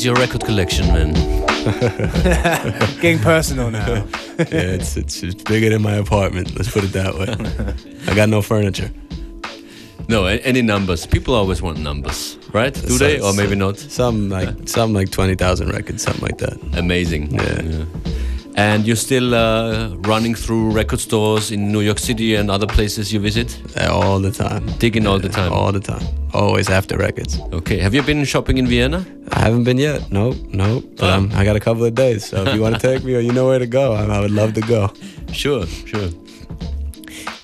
Is 0.03 0.05
your 0.05 0.15
record 0.15 0.43
collection, 0.43 0.87
man? 0.87 1.13
Getting 3.01 3.19
personal 3.19 3.71
now. 3.71 3.87
yeah, 4.37 4.75
it's, 4.75 4.97
it's 4.97 5.23
it's 5.23 5.43
bigger 5.43 5.69
than 5.69 5.81
my 5.81 5.93
apartment. 5.93 6.57
Let's 6.57 6.69
put 6.69 6.83
it 6.83 6.91
that 6.91 7.15
way. 7.15 7.29
I 8.07 8.15
got 8.15 8.27
no 8.27 8.41
furniture. 8.41 8.91
No, 10.09 10.25
any 10.25 10.61
numbers. 10.61 11.05
People 11.05 11.33
always 11.33 11.61
want 11.61 11.79
numbers, 11.79 12.37
right? 12.51 12.73
Do 12.73 12.97
they? 12.97 13.21
Or 13.21 13.33
maybe 13.33 13.55
not? 13.55 13.79
Some 13.79 14.29
like 14.29 14.67
some 14.67 14.93
like 14.93 15.09
twenty 15.09 15.35
thousand 15.35 15.69
records, 15.69 16.03
something 16.03 16.23
like 16.23 16.37
that. 16.39 16.57
Amazing. 16.77 17.31
Yeah. 17.31 17.85
And 18.55 18.85
you're 18.85 18.95
still 18.95 19.33
uh, 19.33 19.95
running 20.07 20.35
through 20.35 20.71
record 20.71 20.99
stores 20.99 21.51
in 21.51 21.71
New 21.71 21.81
York 21.81 21.97
City 21.97 22.35
and 22.35 22.51
other 22.51 22.67
places 22.67 23.11
you 23.11 23.19
visit? 23.19 23.59
All 23.89 24.19
the 24.19 24.31
time. 24.31 24.65
Digging 24.77 25.07
all 25.07 25.19
the 25.19 25.29
time. 25.29 25.51
All 25.51 25.71
the 25.71 25.79
time. 25.79 26.03
Always 26.33 26.69
after 26.69 26.97
records. 26.97 27.39
Okay. 27.51 27.79
Have 27.79 27.95
you 27.95 28.03
been 28.03 28.23
shopping 28.25 28.57
in 28.59 28.67
Vienna? 28.67 29.05
I 29.31 29.39
haven't 29.39 29.63
been 29.63 29.77
yet. 29.77 30.11
Nope, 30.11 30.37
nope. 30.49 30.83
But 30.97 31.09
um, 31.09 31.31
I 31.33 31.43
got 31.43 31.55
a 31.55 31.59
couple 31.59 31.83
of 31.83 31.95
days. 31.95 32.25
So 32.25 32.43
if 32.43 32.53
you 32.53 32.61
want 32.61 32.75
to 32.75 32.81
take 32.87 33.03
me 33.03 33.15
or 33.15 33.19
you 33.19 33.31
know 33.31 33.47
where 33.47 33.59
to 33.59 33.67
go, 33.67 33.93
I, 33.93 34.05
I 34.05 34.19
would 34.19 34.31
love 34.31 34.53
to 34.53 34.61
go. 34.61 34.91
Sure, 35.31 35.65
sure. 35.65 36.09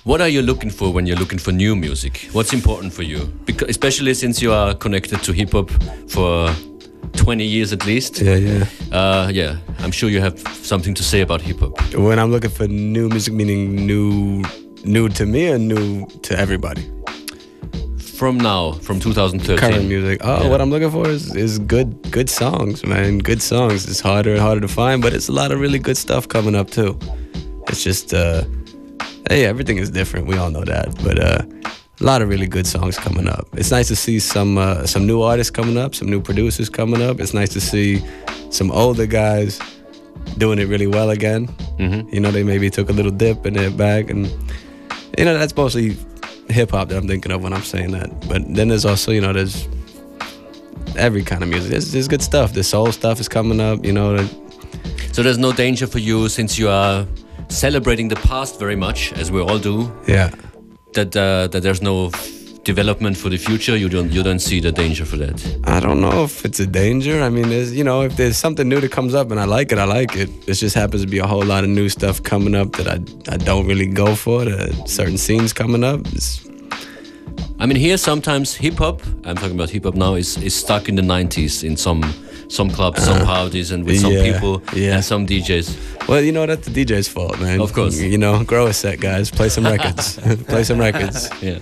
What 0.04 0.20
are 0.20 0.28
you 0.28 0.42
looking 0.42 0.70
for 0.70 0.92
when 0.92 1.06
you're 1.06 1.18
looking 1.18 1.38
for 1.38 1.52
new 1.52 1.76
music? 1.76 2.28
What's 2.32 2.52
important 2.52 2.92
for 2.92 3.02
you? 3.02 3.26
Because 3.44 3.68
especially 3.68 4.14
since 4.14 4.40
you 4.40 4.52
are 4.52 4.74
connected 4.74 5.22
to 5.24 5.32
hip 5.32 5.52
hop 5.52 5.70
for 6.08 6.54
20 7.14 7.44
years 7.44 7.72
at 7.72 7.86
least. 7.86 8.20
Yeah, 8.20 8.36
yeah. 8.36 8.66
Uh, 8.92 9.30
yeah, 9.32 9.56
I'm 9.80 9.90
sure 9.92 10.08
you 10.10 10.20
have 10.20 10.38
something 10.62 10.94
to 10.94 11.02
say 11.02 11.20
about 11.20 11.40
hip 11.40 11.60
hop. 11.60 11.80
When 11.94 12.18
I'm 12.18 12.30
looking 12.30 12.50
for 12.50 12.66
new 12.68 13.08
music, 13.08 13.34
meaning 13.34 13.86
new, 13.86 14.42
new 14.84 15.08
to 15.10 15.26
me 15.26 15.50
or 15.50 15.58
new 15.58 16.06
to 16.22 16.38
everybody. 16.38 16.90
From 18.18 18.36
now, 18.36 18.72
from 18.72 19.00
2013. 19.00 19.56
Current 19.56 19.88
music. 19.88 20.20
Oh, 20.22 20.42
Yeah. 20.42 20.48
what 20.50 20.60
I'm 20.60 20.70
looking 20.70 20.90
for 20.90 21.08
is, 21.08 21.34
is 21.34 21.58
good, 21.58 22.10
good 22.10 22.28
songs, 22.28 22.84
man. 22.84 23.18
Good 23.18 23.40
songs. 23.40 23.88
It's 23.88 24.00
harder 24.00 24.32
and 24.32 24.40
harder 24.40 24.60
to 24.60 24.68
find, 24.68 25.00
but 25.00 25.14
it's 25.14 25.28
a 25.28 25.32
lot 25.32 25.52
of 25.52 25.58
really 25.60 25.78
good 25.78 25.96
stuff 25.96 26.28
coming 26.28 26.54
up 26.54 26.70
too. 26.70 26.98
It's 27.68 27.82
just, 27.82 28.12
uh, 28.12 28.44
hey, 29.30 29.46
everything 29.46 29.78
is 29.78 29.90
different. 29.90 30.26
We 30.26 30.36
all 30.36 30.50
know 30.50 30.64
that, 30.64 30.94
but 31.02 31.18
uh, 31.18 31.42
a 32.00 32.04
lot 32.04 32.22
of 32.22 32.28
really 32.28 32.46
good 32.46 32.66
songs 32.66 32.96
coming 32.98 33.28
up. 33.28 33.46
It's 33.54 33.70
nice 33.70 33.88
to 33.88 33.96
see 33.96 34.18
some 34.18 34.56
uh, 34.58 34.86
some 34.86 35.06
new 35.06 35.20
artists 35.22 35.50
coming 35.50 35.76
up, 35.76 35.94
some 35.94 36.08
new 36.08 36.20
producers 36.20 36.68
coming 36.70 37.02
up. 37.02 37.20
It's 37.20 37.34
nice 37.34 37.50
to 37.50 37.60
see 37.60 38.02
some 38.50 38.70
older 38.70 39.06
guys 39.06 39.60
doing 40.38 40.58
it 40.58 40.68
really 40.68 40.86
well 40.86 41.10
again. 41.10 41.48
Mhm. 41.78 42.12
You 42.12 42.20
know, 42.20 42.30
they 42.30 42.42
maybe 42.44 42.70
took 42.70 42.88
a 42.88 42.92
little 42.92 43.10
dip 43.12 43.44
and 43.46 43.56
they're 43.56 43.70
back, 43.70 44.10
and 44.10 44.26
you 45.18 45.24
know 45.24 45.36
that's 45.38 45.54
mostly 45.56 45.96
hip 46.48 46.70
hop 46.72 46.88
that 46.88 46.96
I'm 46.96 47.06
thinking 47.06 47.32
of 47.32 47.42
when 47.42 47.52
I'm 47.52 47.62
saying 47.62 47.92
that. 47.92 48.08
But 48.28 48.42
then 48.54 48.68
there's 48.68 48.84
also, 48.84 49.12
you 49.12 49.20
know, 49.20 49.32
there's 49.32 49.68
every 50.96 51.22
kind 51.22 51.42
of 51.42 51.48
music. 51.48 51.70
There's, 51.70 51.92
there's 51.92 52.08
good 52.08 52.22
stuff. 52.22 52.52
The 52.54 52.64
soul 52.64 52.90
stuff 52.92 53.20
is 53.20 53.28
coming 53.28 53.60
up. 53.60 53.84
You 53.84 53.92
know, 53.92 54.16
the, 54.16 54.24
So 55.12 55.22
there's 55.22 55.38
no 55.38 55.52
danger 55.52 55.86
for 55.86 55.98
you 56.00 56.28
since 56.28 56.58
you 56.58 56.68
are 56.68 57.06
celebrating 57.48 58.08
the 58.08 58.16
past 58.16 58.58
very 58.58 58.76
much, 58.76 59.12
as 59.12 59.30
we 59.30 59.40
all 59.40 59.58
do. 59.58 59.90
yeah. 60.08 60.30
That 60.94 61.16
uh, 61.16 61.46
that 61.48 61.62
there's 61.62 61.82
no 61.82 62.10
development 62.64 63.16
for 63.16 63.30
the 63.30 63.36
future. 63.36 63.76
You 63.76 63.88
don't 63.88 64.12
you 64.12 64.22
don't 64.22 64.40
see 64.40 64.60
the 64.60 64.72
danger 64.72 65.04
for 65.04 65.16
that. 65.16 65.36
I 65.64 65.80
don't 65.80 66.00
know 66.00 66.24
if 66.24 66.44
it's 66.44 66.60
a 66.60 66.66
danger. 66.66 67.22
I 67.22 67.28
mean, 67.28 67.48
there's 67.48 67.74
you 67.74 67.84
know, 67.84 68.02
if 68.02 68.16
there's 68.16 68.36
something 68.36 68.68
new 68.68 68.80
that 68.80 68.92
comes 68.92 69.14
up 69.14 69.30
and 69.30 69.40
I 69.40 69.44
like 69.44 69.72
it, 69.72 69.78
I 69.78 69.84
like 69.84 70.16
it. 70.16 70.30
It 70.46 70.54
just 70.54 70.74
happens 70.74 71.02
to 71.02 71.08
be 71.08 71.18
a 71.18 71.26
whole 71.26 71.44
lot 71.44 71.64
of 71.64 71.70
new 71.70 71.88
stuff 71.88 72.22
coming 72.22 72.54
up 72.54 72.72
that 72.72 72.88
I 72.88 72.98
I 73.34 73.36
don't 73.36 73.66
really 73.66 73.86
go 73.86 74.14
for. 74.14 74.44
The 74.44 74.72
certain 74.86 75.18
scenes 75.18 75.52
coming 75.52 75.84
up. 75.84 76.00
It's, 76.12 76.46
I 77.58 77.66
mean, 77.66 77.76
here 77.76 77.96
sometimes 77.96 78.54
hip 78.54 78.78
hop. 78.78 79.02
I'm 79.24 79.36
talking 79.36 79.54
about 79.54 79.70
hip 79.70 79.84
hop 79.84 79.94
now. 79.94 80.14
Is 80.14 80.36
is 80.38 80.54
stuck 80.54 80.88
in 80.88 80.96
the 80.96 81.02
90s 81.02 81.62
in 81.64 81.76
some 81.76 82.02
some 82.50 82.68
clubs, 82.68 83.02
some 83.04 83.24
parties, 83.24 83.70
and 83.70 83.84
with 83.86 84.00
some 84.00 84.12
yeah, 84.12 84.32
people 84.32 84.62
yeah. 84.74 84.96
and 84.96 85.04
some 85.04 85.26
DJs. 85.26 86.08
well, 86.08 86.20
you 86.20 86.32
know, 86.32 86.46
that's 86.46 86.68
the 86.68 86.84
DJ's 86.84 87.08
fault, 87.08 87.40
man. 87.40 87.60
Of 87.60 87.72
course. 87.72 87.98
You 87.98 88.18
know, 88.18 88.42
grow 88.44 88.66
a 88.66 88.72
set, 88.72 89.00
guys. 89.00 89.30
Play 89.30 89.48
some 89.48 89.64
records. 89.64 90.18
Play 90.48 90.64
some 90.64 90.78
records. 90.78 91.30
Yeah. 91.40 91.60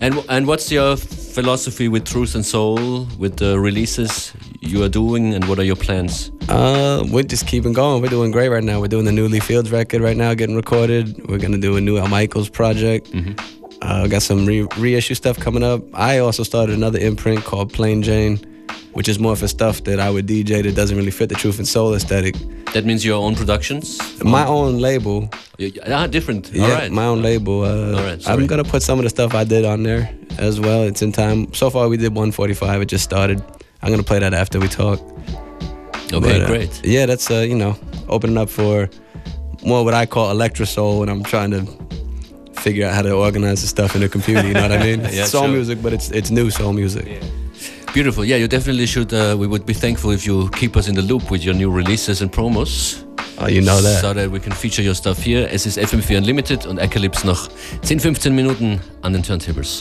And 0.00 0.24
and 0.28 0.46
what's 0.46 0.70
your 0.70 0.96
philosophy 0.96 1.88
with 1.88 2.04
Truth 2.04 2.36
and 2.36 2.46
Soul, 2.46 3.06
with 3.18 3.36
the 3.38 3.58
releases 3.58 4.32
you 4.60 4.82
are 4.84 4.88
doing, 4.88 5.34
and 5.34 5.44
what 5.46 5.58
are 5.58 5.64
your 5.64 5.76
plans? 5.76 6.30
Uh, 6.48 7.04
we're 7.10 7.24
just 7.24 7.48
keeping 7.48 7.72
going. 7.72 8.00
We're 8.00 8.08
doing 8.08 8.30
great 8.30 8.48
right 8.48 8.62
now. 8.62 8.80
We're 8.80 8.88
doing 8.88 9.04
the 9.04 9.12
new 9.12 9.26
Lee 9.26 9.40
Fields 9.40 9.72
record 9.72 10.00
right 10.00 10.16
now, 10.16 10.34
getting 10.34 10.54
recorded. 10.54 11.28
We're 11.28 11.38
gonna 11.38 11.58
do 11.58 11.76
a 11.76 11.80
new 11.80 11.98
El 11.98 12.06
Michels 12.06 12.48
project. 12.48 13.12
Uh, 13.82 14.06
got 14.06 14.22
some 14.22 14.46
re- 14.46 14.66
reissue 14.76 15.14
stuff 15.14 15.38
coming 15.38 15.62
up. 15.62 15.82
I 15.94 16.18
also 16.18 16.42
started 16.42 16.76
another 16.76 16.98
imprint 16.98 17.44
called 17.44 17.72
Plain 17.72 18.02
Jane, 18.02 18.38
which 18.92 19.08
is 19.08 19.18
more 19.18 19.36
for 19.36 19.48
stuff 19.48 19.82
that 19.84 19.98
I 20.00 20.10
would 20.10 20.26
DJ 20.26 20.62
that 20.62 20.74
doesn't 20.74 20.96
really 20.96 21.10
fit 21.10 21.28
the 21.28 21.34
Truth 21.34 21.58
and 21.58 21.68
Soul 21.68 21.94
aesthetic. 21.94 22.34
That 22.74 22.84
means 22.84 23.04
your 23.04 23.16
own 23.22 23.34
productions. 23.34 23.98
My 24.22 24.44
own 24.46 24.78
label, 24.78 25.28
Y- 25.58 25.72
y- 25.74 25.92
Ah, 25.92 26.06
different. 26.06 26.50
yeah, 26.52 26.64
All 26.64 26.70
right. 26.70 26.92
my 26.92 27.04
own 27.06 27.22
label. 27.22 27.62
Uh, 27.64 27.96
All 27.96 28.02
right, 28.04 28.20
sorry. 28.22 28.34
I'm 28.42 28.46
gonna 28.46 28.64
put 28.64 28.82
some 28.82 28.98
of 28.98 29.04
the 29.04 29.10
stuff 29.10 29.34
I 29.34 29.44
did 29.44 29.64
on 29.64 29.82
there 29.82 30.10
as 30.38 30.60
well. 30.60 30.82
It's 30.82 31.02
in 31.02 31.12
time. 31.12 31.52
So 31.54 31.70
far, 31.70 31.88
we 31.88 31.96
did 31.96 32.14
145. 32.14 32.82
It 32.82 32.86
just 32.86 33.04
started. 33.04 33.42
I'm 33.82 33.90
gonna 33.90 34.02
play 34.02 34.18
that 34.20 34.34
after 34.34 34.58
we 34.60 34.68
talk. 34.68 35.00
okay, 36.12 36.20
But, 36.20 36.42
uh, 36.42 36.46
great. 36.46 36.80
Yeah, 36.84 37.06
that's 37.06 37.30
uh, 37.30 37.44
you 37.48 37.54
know 37.56 37.76
opening 38.08 38.36
up 38.38 38.48
for 38.50 38.88
more 39.64 39.84
what 39.84 39.94
I 39.94 40.06
call 40.06 40.30
electro 40.30 40.64
soul 40.66 41.00
when 41.00 41.08
I'm 41.08 41.22
trying 41.22 41.50
to 41.52 41.66
figure 42.60 42.86
out 42.86 42.94
how 42.94 43.02
to 43.02 43.12
organize 43.12 43.60
the 43.62 43.66
stuff 43.68 43.94
in 43.94 44.00
the 44.02 44.08
computer. 44.08 44.46
You 44.46 44.54
know 44.54 44.62
what 44.62 44.72
I 44.72 44.78
mean? 44.82 45.00
It's 45.00 45.16
Yeah, 45.20 45.24
soul 45.24 45.42
sure. 45.44 45.52
music, 45.52 45.82
but 45.82 45.92
it's 45.92 46.10
it's 46.10 46.30
new 46.30 46.50
soul 46.50 46.72
music. 46.72 47.06
Beautiful. 47.94 48.24
Yeah, 48.24 48.36
you 48.36 48.48
definitely 48.48 48.86
should. 48.86 49.12
Uh, 49.12 49.34
we 49.38 49.46
would 49.46 49.64
be 49.64 49.72
thankful 49.74 50.10
if 50.10 50.26
you 50.26 50.48
keep 50.50 50.76
us 50.76 50.88
in 50.88 50.94
the 50.94 51.02
loop 51.02 51.30
with 51.30 51.42
your 51.42 51.54
new 51.54 51.70
releases 51.70 52.20
and 52.22 52.30
promos. 52.30 53.04
Oh, 53.38 53.46
you 53.46 53.60
know 53.60 53.80
that. 53.80 54.00
So 54.00 54.12
that 54.12 54.30
we 54.30 54.40
can 54.40 54.52
feature 54.52 54.82
your 54.82 54.94
stuff 54.94 55.22
here. 55.22 55.48
Es 55.50 55.66
ist 55.66 55.78
FM4 55.78 56.18
Unlimited 56.18 56.66
und 56.66 56.78
Akalepse 56.78 57.26
noch 57.26 57.48
10, 57.82 58.00
15 58.00 58.34
Minuten 58.34 58.80
an 59.02 59.12
den 59.12 59.22
Turntables. 59.22 59.80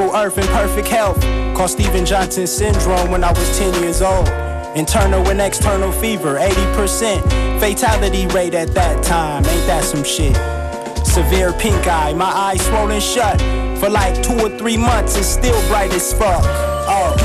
Into 0.00 0.16
earth 0.16 0.38
in 0.38 0.46
perfect 0.48 0.88
health. 0.88 1.20
Called 1.56 1.70
Steven 1.70 2.04
Johnson 2.04 2.46
syndrome 2.46 3.10
when 3.10 3.24
I 3.24 3.32
was 3.32 3.58
10 3.58 3.82
years 3.82 4.02
old. 4.02 4.28
Internal 4.76 5.26
and 5.28 5.40
external 5.40 5.92
fever, 5.92 6.38
80%. 6.38 7.60
Fatality 7.60 8.26
rate 8.28 8.54
at 8.54 8.74
that 8.74 9.02
time, 9.02 9.44
ain't 9.46 9.66
that 9.66 9.84
some 9.84 10.04
shit? 10.04 10.36
Severe 11.06 11.52
pink 11.52 11.86
eye, 11.86 12.12
my 12.14 12.26
eyes 12.26 12.64
swollen 12.66 13.00
shut. 13.00 13.40
For 13.80 13.88
like 13.88 14.22
two 14.22 14.38
or 14.38 14.56
three 14.58 14.76
months, 14.76 15.16
it's 15.16 15.26
still 15.26 15.60
bright 15.68 15.92
as 15.92 16.12
fuck. 16.12 16.42
Oh. 16.44 17.16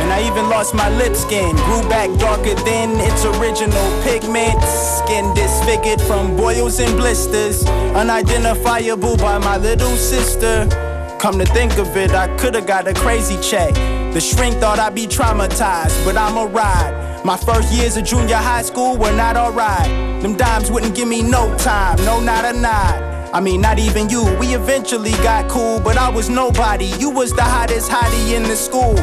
And 0.00 0.12
I 0.12 0.26
even 0.26 0.48
lost 0.48 0.74
my 0.74 0.88
lip 0.96 1.14
skin. 1.14 1.54
Grew 1.56 1.82
back 1.88 2.08
darker 2.18 2.54
than 2.64 2.96
its 3.00 3.24
original 3.24 4.02
pigment. 4.02 4.62
Skin 4.62 5.34
disfigured 5.34 6.00
from 6.02 6.36
boils 6.36 6.78
and 6.78 6.96
blisters. 6.96 7.66
Unidentifiable 7.66 9.16
by 9.18 9.38
my 9.38 9.58
little 9.58 9.96
sister. 9.96 10.87
Come 11.18 11.36
to 11.40 11.46
think 11.46 11.78
of 11.78 11.96
it, 11.96 12.12
I 12.12 12.34
could've 12.36 12.64
got 12.64 12.86
a 12.86 12.94
crazy 12.94 13.36
check. 13.42 13.74
The 14.14 14.20
shrink 14.20 14.58
thought 14.58 14.78
I'd 14.78 14.94
be 14.94 15.08
traumatized, 15.08 16.04
but 16.04 16.16
I'm 16.16 16.36
a 16.36 16.46
ride. 16.46 17.24
My 17.24 17.36
first 17.36 17.72
years 17.72 17.96
of 17.96 18.04
junior 18.04 18.36
high 18.36 18.62
school 18.62 18.96
were 18.96 19.12
not 19.12 19.36
alright. 19.36 20.22
Them 20.22 20.36
dimes 20.36 20.70
wouldn't 20.70 20.94
give 20.94 21.08
me 21.08 21.22
no 21.22 21.52
time, 21.58 21.96
no, 22.04 22.20
not 22.20 22.44
a 22.44 22.52
nod. 22.52 23.02
I 23.34 23.40
mean, 23.40 23.60
not 23.60 23.80
even 23.80 24.08
you. 24.08 24.24
We 24.38 24.54
eventually 24.54 25.10
got 25.10 25.50
cool, 25.50 25.80
but 25.80 25.98
I 25.98 26.08
was 26.08 26.30
nobody. 26.30 26.86
You 27.00 27.10
was 27.10 27.32
the 27.32 27.42
hottest 27.42 27.90
hottie 27.90 28.36
in 28.36 28.44
the 28.44 28.54
school 28.54 28.96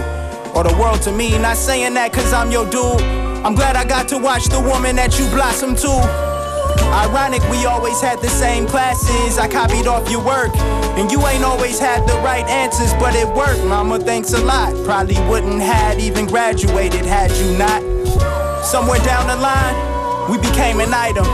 or 0.55 0.63
the 0.63 0.75
world 0.79 1.01
to 1.01 1.11
me. 1.11 1.37
Not 1.37 1.57
saying 1.57 1.95
that 1.95 2.13
cause 2.13 2.31
I'm 2.31 2.49
your 2.49 2.65
dude. 2.69 3.01
I'm 3.45 3.55
glad 3.55 3.75
I 3.75 3.83
got 3.83 4.07
to 4.07 4.17
watch 4.17 4.45
the 4.45 4.61
woman 4.61 4.95
that 4.95 5.19
you 5.19 5.27
blossom 5.31 5.75
to. 5.75 6.24
Ironic, 6.81 7.41
we 7.49 7.65
always 7.65 8.01
had 8.01 8.19
the 8.21 8.29
same 8.29 8.65
classes. 8.67 9.37
I 9.37 9.47
copied 9.47 9.87
off 9.87 10.09
your 10.09 10.23
work. 10.23 10.55
And 10.97 11.11
you 11.11 11.25
ain't 11.27 11.43
always 11.43 11.79
had 11.79 12.07
the 12.07 12.15
right 12.19 12.45
answers, 12.47 12.93
but 12.93 13.15
it 13.15 13.27
worked. 13.27 13.63
Mama, 13.65 13.99
thanks 13.99 14.33
a 14.33 14.43
lot. 14.43 14.73
Probably 14.85 15.19
wouldn't 15.29 15.61
had 15.61 15.99
even 15.99 16.25
graduated 16.25 17.05
had 17.05 17.31
you 17.31 17.57
not. 17.57 17.81
Somewhere 18.63 18.99
down 18.99 19.27
the 19.27 19.35
line, 19.35 20.29
we 20.31 20.37
became 20.37 20.79
an 20.79 20.93
item. 20.93 21.25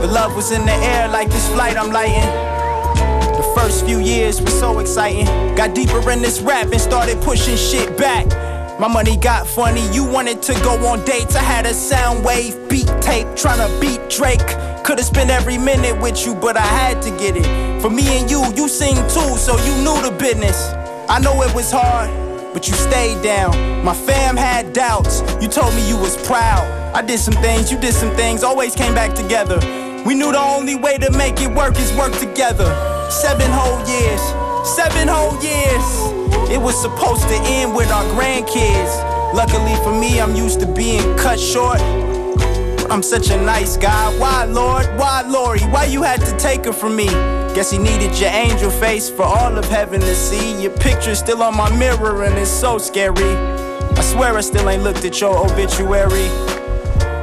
The 0.00 0.06
love 0.06 0.34
was 0.34 0.52
in 0.52 0.64
the 0.64 0.72
air 0.72 1.08
like 1.08 1.28
this 1.28 1.48
flight 1.52 1.76
I'm 1.76 1.90
lighting. 1.90 2.28
The 3.36 3.52
first 3.54 3.84
few 3.84 3.98
years 3.98 4.40
were 4.40 4.50
so 4.50 4.78
exciting. 4.78 5.26
Got 5.54 5.74
deeper 5.74 6.10
in 6.10 6.22
this 6.22 6.40
rap 6.40 6.72
and 6.72 6.80
started 6.80 7.20
pushing 7.22 7.56
shit 7.56 7.96
back. 7.96 8.26
My 8.78 8.86
money 8.86 9.16
got 9.16 9.44
funny, 9.44 9.84
you 9.90 10.04
wanted 10.04 10.40
to 10.42 10.54
go 10.62 10.86
on 10.86 11.04
dates. 11.04 11.34
I 11.34 11.42
had 11.42 11.66
a 11.66 11.70
Sounwave 11.70 12.70
beat 12.70 12.86
tape 13.02 13.26
tryna 13.34 13.68
beat 13.80 13.98
Drake. 14.08 14.38
Could've 14.84 15.04
spent 15.04 15.30
every 15.30 15.58
minute 15.58 16.00
with 16.00 16.24
you, 16.24 16.36
but 16.36 16.56
I 16.56 16.60
had 16.60 17.02
to 17.02 17.10
get 17.10 17.34
it. 17.36 17.82
For 17.82 17.90
me 17.90 18.06
and 18.20 18.30
you, 18.30 18.40
you 18.54 18.68
sing 18.68 18.94
too, 18.94 19.36
so 19.36 19.56
you 19.64 19.74
knew 19.82 20.00
the 20.00 20.14
business. 20.16 20.72
I 21.08 21.18
know 21.18 21.42
it 21.42 21.52
was 21.56 21.72
hard, 21.72 22.08
but 22.54 22.68
you 22.68 22.74
stayed 22.74 23.20
down. 23.20 23.84
My 23.84 23.94
fam 23.94 24.36
had 24.36 24.72
doubts, 24.74 25.22
you 25.42 25.48
told 25.48 25.74
me 25.74 25.88
you 25.88 25.96
was 25.96 26.16
proud. 26.24 26.64
I 26.94 27.02
did 27.02 27.18
some 27.18 27.34
things, 27.42 27.72
you 27.72 27.80
did 27.80 27.94
some 27.94 28.14
things, 28.14 28.44
always 28.44 28.76
came 28.76 28.94
back 28.94 29.12
together. 29.12 29.58
We 30.06 30.14
knew 30.14 30.30
the 30.30 30.38
only 30.38 30.76
way 30.76 30.98
to 30.98 31.10
make 31.18 31.40
it 31.40 31.50
work 31.50 31.76
is 31.78 31.92
work 31.94 32.12
together. 32.12 32.70
Seven 33.10 33.50
whole 33.50 33.80
years, 33.88 34.22
seven 34.76 35.08
whole 35.08 35.34
years. 35.42 36.17
It 36.50 36.60
was 36.60 36.80
supposed 36.80 37.22
to 37.22 37.34
end 37.44 37.74
with 37.74 37.90
our 37.90 38.04
grandkids. 38.14 39.34
Luckily 39.34 39.76
for 39.84 39.92
me, 39.92 40.20
I'm 40.20 40.34
used 40.34 40.60
to 40.60 40.66
being 40.66 41.16
cut 41.16 41.38
short. 41.38 41.80
I'm 42.90 43.02
such 43.02 43.30
a 43.30 43.36
nice 43.36 43.76
guy. 43.76 44.18
Why, 44.18 44.44
Lord? 44.44 44.86
Why, 44.96 45.22
Lori? 45.22 45.60
Why 45.60 45.84
you 45.84 46.02
had 46.02 46.20
to 46.22 46.36
take 46.38 46.64
her 46.64 46.72
from 46.72 46.96
me? 46.96 47.06
Guess 47.54 47.70
he 47.70 47.78
needed 47.78 48.18
your 48.18 48.30
angel 48.30 48.70
face 48.70 49.10
for 49.10 49.24
all 49.24 49.58
of 49.58 49.64
heaven 49.66 50.00
to 50.00 50.14
see. 50.14 50.62
Your 50.62 50.72
picture's 50.78 51.18
still 51.18 51.42
on 51.42 51.54
my 51.56 51.68
mirror 51.76 52.24
and 52.24 52.38
it's 52.38 52.50
so 52.50 52.78
scary. 52.78 53.36
I 53.96 54.00
swear 54.00 54.36
I 54.36 54.40
still 54.40 54.70
ain't 54.70 54.84
looked 54.84 55.04
at 55.04 55.20
your 55.20 55.36
obituary. 55.36 56.28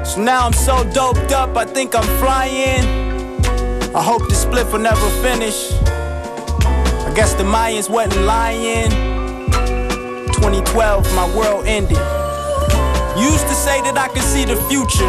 So 0.06 0.22
now 0.22 0.45
I'm 0.45 0.53
so 0.53 0.84
doped 0.91 1.32
up, 1.32 1.58
I 1.58 1.66
think 1.66 1.95
I'm 1.95 2.08
flying. 2.20 2.86
I 3.95 4.03
hope 4.03 4.28
this 4.30 4.43
split 4.43 4.72
will 4.72 4.80
never 4.80 5.10
finish. 5.24 5.72
Guess 7.16 7.36
the 7.36 7.43
Mayans 7.43 7.89
wasn't 7.89 8.26
lying. 8.26 8.91
2012, 10.36 11.16
my 11.16 11.26
world 11.34 11.66
ended. 11.66 11.95
Used 13.16 13.47
to 13.47 13.55
say 13.55 13.80
that 13.88 13.95
I 13.95 14.09
could 14.09 14.22
see 14.22 14.43
the 14.43 14.57
future. 14.68 15.07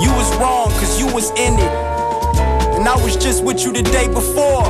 You 0.00 0.08
was 0.16 0.32
wrong, 0.40 0.72
cause 0.80 0.98
you 0.98 1.12
was 1.12 1.28
in 1.32 1.60
it. 1.60 1.72
And 2.72 2.88
I 2.88 2.96
was 3.04 3.16
just 3.16 3.44
with 3.44 3.62
you 3.62 3.72
the 3.74 3.82
day 3.82 4.08
before. 4.08 4.64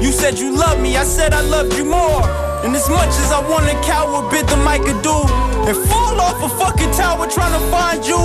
You 0.00 0.12
said 0.12 0.38
you 0.38 0.54
loved 0.54 0.80
me, 0.80 0.96
I 0.96 1.02
said 1.02 1.32
I 1.32 1.40
loved 1.40 1.74
you 1.74 1.84
more. 1.84 2.22
And 2.62 2.72
as 2.76 2.88
much 2.88 3.10
as 3.18 3.32
I 3.32 3.42
wanna 3.50 3.74
cower, 3.82 4.30
bit 4.30 4.46
the 4.46 4.56
mic 4.62 4.82
could 4.86 5.02
do. 5.02 5.26
And 5.66 5.76
fall 5.90 6.20
off 6.20 6.38
a 6.38 6.48
fucking 6.56 6.92
tower 6.92 7.26
trying 7.26 7.58
to 7.58 7.66
find 7.66 8.06
you. 8.06 8.22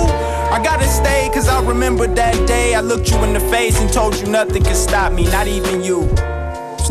I 0.54 0.62
gotta 0.62 0.86
stay, 0.86 1.28
cause 1.34 1.48
I 1.48 1.60
remember 1.66 2.06
that 2.06 2.46
day. 2.46 2.76
I 2.76 2.80
looked 2.80 3.10
you 3.10 3.18
in 3.24 3.34
the 3.34 3.40
face 3.50 3.80
and 3.80 3.92
told 3.92 4.14
you 4.20 4.28
nothing 4.28 4.62
could 4.62 4.76
stop 4.76 5.12
me, 5.12 5.24
not 5.24 5.48
even 5.48 5.82
you. 5.82 6.08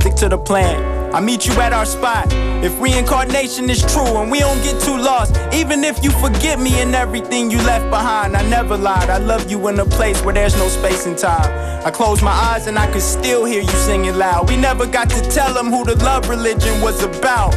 Stick 0.02 0.16
to 0.16 0.30
the 0.30 0.38
plan. 0.38 1.14
I 1.14 1.20
meet 1.20 1.46
you 1.46 1.54
at 1.62 1.74
our 1.74 1.86
spot. 1.86 2.26
If 2.64 2.82
reincarnation 2.82 3.70
is 3.70 3.82
true 3.94 4.18
and 4.18 4.32
we 4.32 4.40
don't 4.40 4.60
get 4.64 4.82
too 4.82 4.98
lost, 4.98 5.38
even 5.54 5.84
if 5.84 6.04
you 6.04 6.10
forget 6.10 6.60
me 6.60 6.82
and 6.82 6.96
everything 6.96 7.52
you 7.52 7.60
left 7.60 7.88
behind, 7.92 8.36
I 8.36 8.42
never 8.50 8.76
lied. 8.76 9.12
I 9.12 9.20
love 9.20 9.52
you 9.52 9.68
in 9.68 9.80
a 9.80 9.86
place 9.86 10.20
where 10.26 10.34
there's 10.34 10.58
no 10.58 10.70
space 10.70 11.06
and 11.06 11.16
time. 11.16 11.86
I 11.86 11.92
close 11.92 12.24
my 12.24 12.32
eyes 12.32 12.66
and 12.66 12.80
I 12.80 12.90
can 12.92 13.00
still 13.00 13.46
hear 13.46 13.62
you 13.62 13.78
singing 13.86 14.18
loud. 14.18 14.50
We 14.50 14.58
never 14.58 14.88
got 14.88 15.08
to 15.12 15.22
tell 15.30 15.54
them 15.54 15.68
who 15.68 15.86
the 15.86 15.96
love 16.04 16.30
religion 16.30 16.82
was 16.82 17.04
about. 17.04 17.54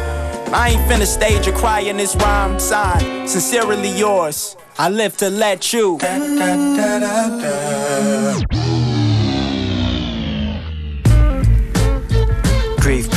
I 0.53 0.69
ain't 0.69 0.83
finna 0.83 1.07
stage 1.07 1.49
or 1.49 1.53
cry 1.53 1.81
in 1.81 1.97
this 1.97 2.15
rhyme 2.17 2.61
sign. 2.61 3.27
Sincerely 3.27 3.89
yours. 3.89 4.55
I 4.77 4.91
live 4.91 5.17
to 5.17 5.31
let 5.31 5.73
you. 5.73 5.97
Da, 5.99 6.19
da, 6.19 7.39
da, 7.41 7.84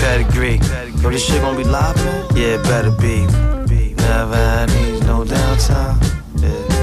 pedigree. 0.07 0.59
Yo, 1.01 1.09
this 1.09 1.25
shit 1.25 1.41
gonna 1.41 1.57
be 1.57 1.65
live, 1.65 1.95
man? 1.97 2.25
Yeah, 2.33 2.55
it 2.57 2.63
better 2.63 2.91
be. 2.91 3.25
Never 3.95 4.35
had 4.35 4.69
these, 4.69 5.01
no 5.01 5.25
downtime. 5.25 5.99
Yeah. 6.41 6.77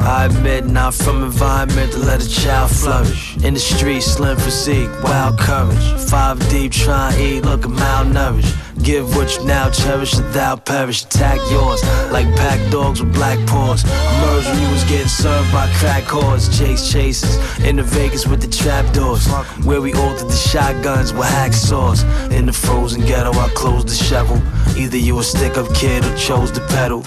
I 0.00 0.26
admit, 0.26 0.66
not 0.66 0.94
from 0.94 1.24
environment 1.24 1.92
to 1.92 1.98
let 1.98 2.22
a 2.24 2.28
child 2.28 2.70
flourish. 2.70 3.36
In 3.38 3.54
the 3.54 3.60
streets, 3.60 4.06
slim 4.06 4.36
physique, 4.36 4.90
wild 5.02 5.38
courage. 5.38 5.86
Five 6.10 6.36
deep, 6.48 6.72
try 6.72 7.12
and 7.12 7.20
eat, 7.20 7.44
look, 7.44 7.62
malnourished. 7.62 8.54
Give 8.82 9.14
what 9.16 9.36
you 9.36 9.44
now 9.44 9.70
cherish, 9.70 10.18
or 10.18 10.22
thou 10.32 10.56
perish. 10.56 11.04
Attack 11.04 11.38
yours 11.50 11.82
like 12.10 12.26
pack 12.36 12.58
dogs 12.70 13.02
with 13.02 13.12
black 13.12 13.38
paws. 13.46 13.84
Emerge 13.84 14.46
when 14.46 14.62
you 14.62 14.70
was 14.70 14.84
getting 14.84 15.08
served 15.08 15.52
by 15.52 15.70
crack 15.74 16.04
whores. 16.04 16.48
Chase 16.58 16.90
chases 16.90 17.36
in 17.60 17.76
the 17.76 17.82
Vegas 17.82 18.26
with 18.26 18.40
the 18.40 18.48
trapdoors. 18.48 19.26
Where 19.64 19.80
we 19.80 19.92
altered 19.92 20.28
the 20.28 20.36
shotguns 20.36 21.12
with 21.12 21.26
hacksaws. 21.26 22.04
In 22.32 22.46
the 22.46 22.52
frozen 22.52 23.02
ghetto, 23.02 23.32
I 23.32 23.48
closed 23.54 23.88
the 23.88 23.94
shovel. 23.94 24.40
Either 24.76 24.96
you 24.96 25.18
a 25.18 25.22
stick 25.22 25.56
up 25.58 25.72
kid 25.74 26.04
or 26.04 26.16
chose 26.16 26.52
the 26.52 26.60
pedal. 26.68 27.04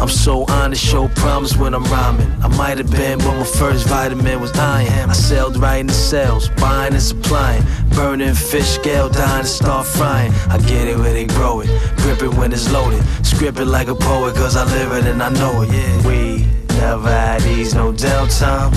I'm 0.00 0.08
so 0.08 0.44
honest, 0.48 0.84
show 0.84 1.08
promise 1.08 1.56
when 1.56 1.74
I'm 1.74 1.84
rhyming. 1.84 2.30
I 2.42 2.48
might 2.48 2.78
have 2.78 2.90
been, 2.90 3.18
but 3.18 3.36
my 3.36 3.44
first 3.44 3.86
vitamin 3.86 4.40
was 4.40 4.52
iron. 4.58 5.10
I 5.10 5.12
sailed 5.12 5.56
right 5.56 5.76
in 5.76 5.86
the 5.86 5.92
sales, 5.92 6.48
buying 6.60 6.92
and 6.92 7.02
supplying. 7.02 7.62
Burning 7.94 8.34
fish 8.34 8.68
scale, 8.68 9.08
dying 9.08 9.42
to 9.42 9.48
start 9.48 9.86
frying. 9.86 10.32
I 10.48 10.58
get 10.58 10.88
it 10.88 10.96
where 11.12 11.26
they 11.26 11.34
grow 11.34 11.60
it, 11.60 11.68
grip 11.96 12.22
it 12.22 12.34
when 12.34 12.52
it's 12.52 12.70
loaded. 12.72 13.02
Script 13.24 13.58
it 13.58 13.66
like 13.66 13.88
a 13.88 13.94
poet, 13.94 14.34
cause 14.34 14.56
I 14.56 14.64
live 14.64 14.92
it 14.92 15.06
and 15.06 15.22
I 15.22 15.28
know 15.30 15.62
it. 15.62 15.70
Yeah. 15.70 16.06
We 16.06 16.46
never 16.80 17.10
had 17.10 17.40
these, 17.42 17.74
no 17.74 17.92
downtime. 17.92 18.72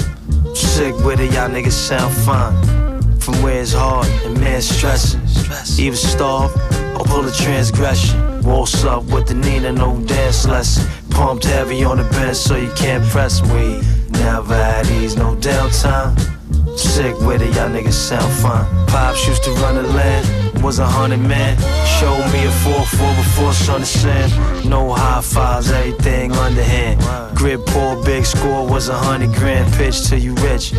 Sick 0.55 0.95
with 1.05 1.19
it, 1.19 1.33
y'all 1.33 1.49
niggas 1.49 1.71
sound 1.71 2.13
fine. 2.25 2.55
From 3.19 3.41
where 3.41 3.61
it's 3.61 3.73
hard 3.73 4.07
and 4.25 4.39
man 4.39 4.61
stressing. 4.61 5.21
Even 5.79 5.97
starve 5.97 6.51
or 6.95 7.05
pull 7.05 7.25
a 7.25 7.31
transgression. 7.31 8.43
Waltz 8.43 8.83
up 8.83 9.03
with 9.05 9.27
the 9.27 9.33
Nina, 9.33 9.71
no 9.71 9.99
dance 10.01 10.45
lesson. 10.45 10.85
Pumped 11.09 11.45
heavy 11.45 11.83
on 11.83 11.97
the 11.97 12.03
bench 12.03 12.37
so 12.37 12.55
you 12.55 12.71
can't 12.75 13.03
press 13.05 13.41
me. 13.43 13.81
Never 14.09 14.55
had 14.55 14.85
these, 14.85 15.15
no 15.15 15.35
downtime. 15.35 16.13
Sick 16.77 17.17
with 17.21 17.41
it, 17.41 17.55
y'all 17.55 17.69
niggas 17.69 17.93
sound 17.93 18.31
fine. 18.33 18.65
Pops 18.87 19.25
used 19.27 19.43
to 19.45 19.51
run 19.51 19.75
the 19.75 19.83
land, 19.83 20.44
was 20.65 20.79
a 20.79 20.85
hundred 20.87 21.19
man. 21.19 21.55
Showed 21.99 22.25
me 22.33 22.43
a 22.43 22.49
4-4 22.65 23.17
before 23.17 23.53
sun 23.53 23.85
sand. 23.85 24.31
No 24.67 24.93
high 24.93 25.21
fives, 25.21 25.69
everything 25.69 26.31
underhand. 26.31 26.97
Grip 27.37 27.63
poor, 27.67 28.03
big 28.03 28.25
score 28.25 28.67
was 28.67 28.89
a 28.89 28.97
hundred 28.97 29.31
grand. 29.35 29.71
Pitch 29.73 30.07
till 30.07 30.17
you 30.17 30.33
rich. 30.35 30.71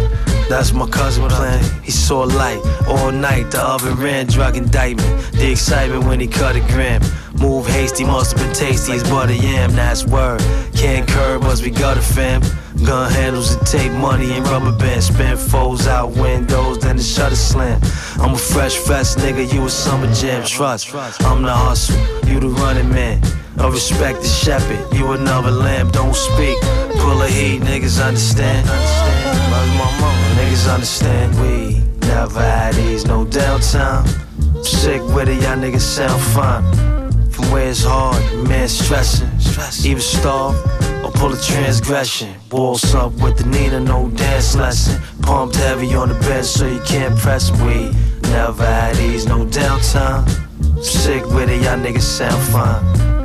That's 0.48 0.72
my 0.72 0.88
cousin 0.88 1.28
plan. 1.28 1.62
He 1.84 1.92
saw 1.92 2.22
light 2.22 2.60
all 2.88 3.12
night. 3.12 3.52
The 3.52 3.62
oven 3.62 3.94
ran, 3.94 4.26
drug 4.26 4.56
indictment. 4.56 5.32
The 5.32 5.52
excitement 5.52 6.04
when 6.04 6.18
he 6.18 6.26
cut 6.26 6.56
a 6.56 6.60
gram. 6.72 7.00
Move 7.40 7.66
hasty, 7.66 8.04
must 8.04 8.32
have 8.32 8.46
been 8.46 8.54
tasty 8.54 8.92
as 8.92 9.02
butter 9.04 9.34
yam. 9.34 9.72
That's 9.72 10.04
word. 10.04 10.40
Can't 10.74 11.06
curb 11.08 11.44
us, 11.44 11.62
we 11.62 11.70
got 11.70 11.96
a 11.96 12.00
fam. 12.00 12.42
Gun 12.84 13.10
handles 13.10 13.54
and 13.54 13.66
tape 13.66 13.92
money 13.92 14.32
and 14.32 14.46
rubber 14.48 14.76
bands. 14.76 15.06
Spin 15.06 15.36
foes 15.36 15.86
out 15.86 16.10
windows, 16.10 16.78
then 16.78 16.96
the 16.96 17.02
shutter 17.02 17.36
slam. 17.36 17.80
I'm 18.18 18.34
a 18.34 18.38
fresh 18.38 18.76
fest 18.76 19.18
nigga, 19.18 19.52
you 19.52 19.64
a 19.64 19.70
summer 19.70 20.12
jam. 20.12 20.44
Trust, 20.44 20.94
I'm 20.94 21.42
the 21.42 21.52
hustle, 21.52 21.96
you 22.28 22.40
the 22.40 22.48
running 22.48 22.90
man. 22.90 23.22
I 23.58 23.68
respect 23.68 24.20
the 24.20 24.28
shepherd, 24.28 24.94
you 24.94 25.12
another 25.12 25.50
lamb. 25.50 25.90
Don't 25.90 26.14
speak, 26.14 26.58
pull 26.98 27.22
a 27.22 27.28
heat, 27.28 27.62
niggas 27.62 28.04
understand. 28.04 28.66
Niggas 30.36 30.72
understand 30.72 31.34
we 31.40 31.82
never 32.06 32.40
had 32.40 32.74
these, 32.74 33.06
no 33.06 33.24
downtime. 33.24 34.06
Sick 34.64 35.00
with 35.14 35.28
it, 35.28 35.42
y'all 35.42 35.56
niggas 35.56 35.80
sound 35.80 36.20
fine. 36.34 36.95
From 37.36 37.50
where 37.50 37.68
it's 37.68 37.84
hard, 37.84 38.48
man 38.48 38.66
stressing. 38.66 39.28
Even 39.84 40.00
starve 40.00 40.56
or 41.04 41.10
pull 41.10 41.34
a 41.34 41.36
transgression. 41.38 42.34
Walls 42.50 42.94
up 42.94 43.12
with 43.20 43.36
the 43.36 43.44
Nina, 43.44 43.78
no 43.78 44.08
dance 44.08 44.56
lesson. 44.56 45.02
Pumped 45.20 45.56
heavy 45.56 45.94
on 45.94 46.08
the 46.08 46.14
bed 46.14 46.46
so 46.46 46.66
you 46.66 46.80
can't 46.86 47.14
press 47.18 47.50
me. 47.60 47.92
Never 48.30 48.64
had 48.64 48.96
ease, 48.96 49.26
no 49.26 49.44
downtime. 49.44 50.24
Sick 50.82 51.26
with 51.26 51.50
it, 51.50 51.62
y'all 51.62 51.78
niggas 51.78 52.00
sound 52.00 52.42
fine. 52.50 53.15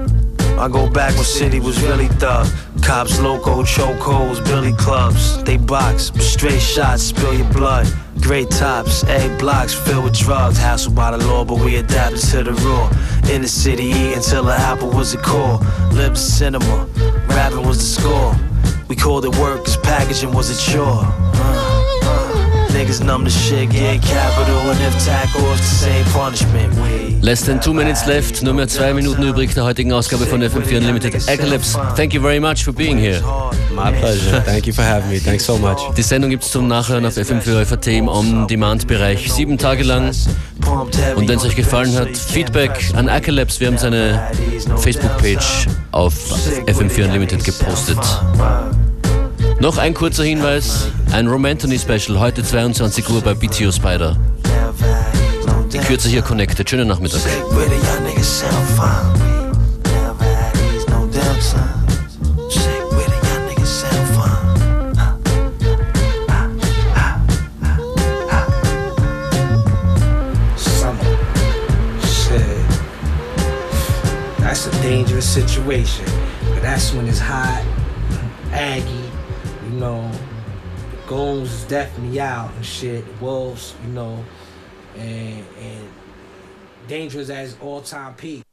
I 0.60 0.68
go 0.68 0.89
back 0.89 1.16
when 1.16 1.24
city 1.24 1.60
was 1.60 1.82
really 1.84 2.08
thug. 2.08 2.47
Cops, 2.82 3.20
loco, 3.20 3.64
chokeholds, 3.64 4.43
billy 4.45 4.74
clubs. 4.74 5.41
They 5.43 5.58
box, 5.58 6.12
straight 6.20 6.62
shots, 6.62 7.04
spill 7.04 7.34
your 7.34 7.52
blood. 7.52 7.88
Great 8.22 8.49
tops, 8.52 9.04
A 9.06 9.36
blocks 9.39 9.74
filled 9.74 10.04
with 10.04 10.18
drugs. 10.18 10.58
Hassled 10.60 10.95
by 10.95 11.16
the 11.18 11.26
law, 11.26 11.43
but 11.43 11.60
we 11.60 11.78
adapted 11.78 12.22
to 12.32 12.43
the 12.43 12.54
rule. 12.54 12.89
In 13.34 13.41
the 13.41 13.47
city, 13.47 13.86
eating 13.86 14.22
till 14.22 14.43
the 14.43 14.54
apple 14.54 14.89
was 14.89 15.14
a 15.14 15.18
core. 15.18 15.60
Lips 15.91 16.22
cinema, 16.22 16.88
rapping 17.28 17.66
was 17.66 17.78
the 17.78 18.02
score. 18.02 18.36
We 18.88 18.95
called 18.95 19.26
it 19.26 19.36
work, 19.38 19.66
cause 19.66 19.78
packaging 19.78 20.34
was 20.34 20.49
a 20.49 20.72
chore. 20.72 21.06
Uh. 21.06 21.71
Niggas 22.82 23.04
numb 23.04 23.26
to 23.26 23.30
shit, 23.30 23.70
get 23.70 24.02
capital 24.02 24.58
and 24.72 24.82
if 24.82 25.06
tackle 25.06 25.54
is 25.54 25.60
the 25.60 25.86
same 25.86 26.06
punishment. 26.06 27.24
Less 27.24 27.46
than 27.46 27.62
two 27.62 27.76
minutes 27.76 28.08
left, 28.08 28.42
nur 28.42 28.56
mehr 28.56 28.68
zwei 28.68 28.92
Minuten 28.92 29.22
übrig 29.22 29.54
der 29.54 29.66
heutigen 29.66 29.94
Ausgabe 29.94 30.26
von 30.26 30.42
FM4 30.42 30.78
Unlimited. 30.78 31.14
Acalypse, 31.30 31.78
thank 31.96 32.12
you 32.16 32.20
very 32.20 32.40
much 32.40 32.64
for 32.64 32.74
being 32.74 32.98
here. 32.98 33.22
My 33.76 33.92
pleasure. 33.92 34.42
Thank 34.46 34.66
you 34.66 34.74
for 34.74 34.84
having 34.84 35.12
me. 35.12 35.20
Thanks 35.20 35.46
so 35.46 35.60
much. 35.60 35.78
Die 35.96 36.02
Sendung 36.02 36.32
gibt 36.32 36.44
es 36.44 36.50
zum 36.50 36.68
Nachhören 36.68 37.06
auf 37.06 37.18
FM4 37.18 37.66
FAT 37.66 37.86
im 37.86 38.08
On-Demand-Bereich 38.08 39.32
sieben 39.32 39.60
Tage 39.60 39.84
lang. 39.84 40.12
Und 41.16 41.30
wenn 41.30 41.38
es 41.38 41.46
euch 41.46 41.56
gefallen 41.56 41.96
hat, 41.96 42.18
Feedback 42.18 42.72
an 42.96 43.10
Acalypse. 43.10 43.60
Wir 43.60 43.68
haben 43.68 43.78
seine 43.78 44.28
Facebook-Page 44.78 45.68
auf 45.92 46.16
FM4 46.66 47.06
Unlimited 47.06 47.44
gepostet. 47.44 48.00
Noch 49.62 49.78
ein 49.78 49.93
kurzer 49.93 50.24
Hinweis, 50.24 50.88
ein 51.12 51.28
Romantony 51.28 51.78
Special, 51.78 52.20
heute 52.20 52.43
22 52.43 53.07
Uhr 53.12 53.22
bei 53.22 53.36
BTO 53.36 53.72
Spider. 53.72 54.18
Die 55.72 55.78
Kürze 55.78 56.09
hier 56.09 56.24
connected. 56.24 56.68
Schönen 56.68 56.88
Nachmittag. 56.88 57.22
Dangerous 74.82 75.26
situation. 75.26 76.05
But 76.53 76.64
that's 76.64 76.91
when 76.91 77.07
it's 77.07 77.20
hot, 77.20 77.64
goons 81.12 81.51
is 81.51 81.64
definitely 81.66 82.22
out 82.22 82.53
and 82.55 82.66
shit. 82.66 83.03
Wolves, 83.20 83.76
you 83.84 83.91
know, 83.91 84.24
and 84.95 85.45
and 85.59 85.89
dangerous 86.88 87.30
as 87.30 87.57
all 87.59 87.82
time 87.82 88.14
peak. 88.16 88.43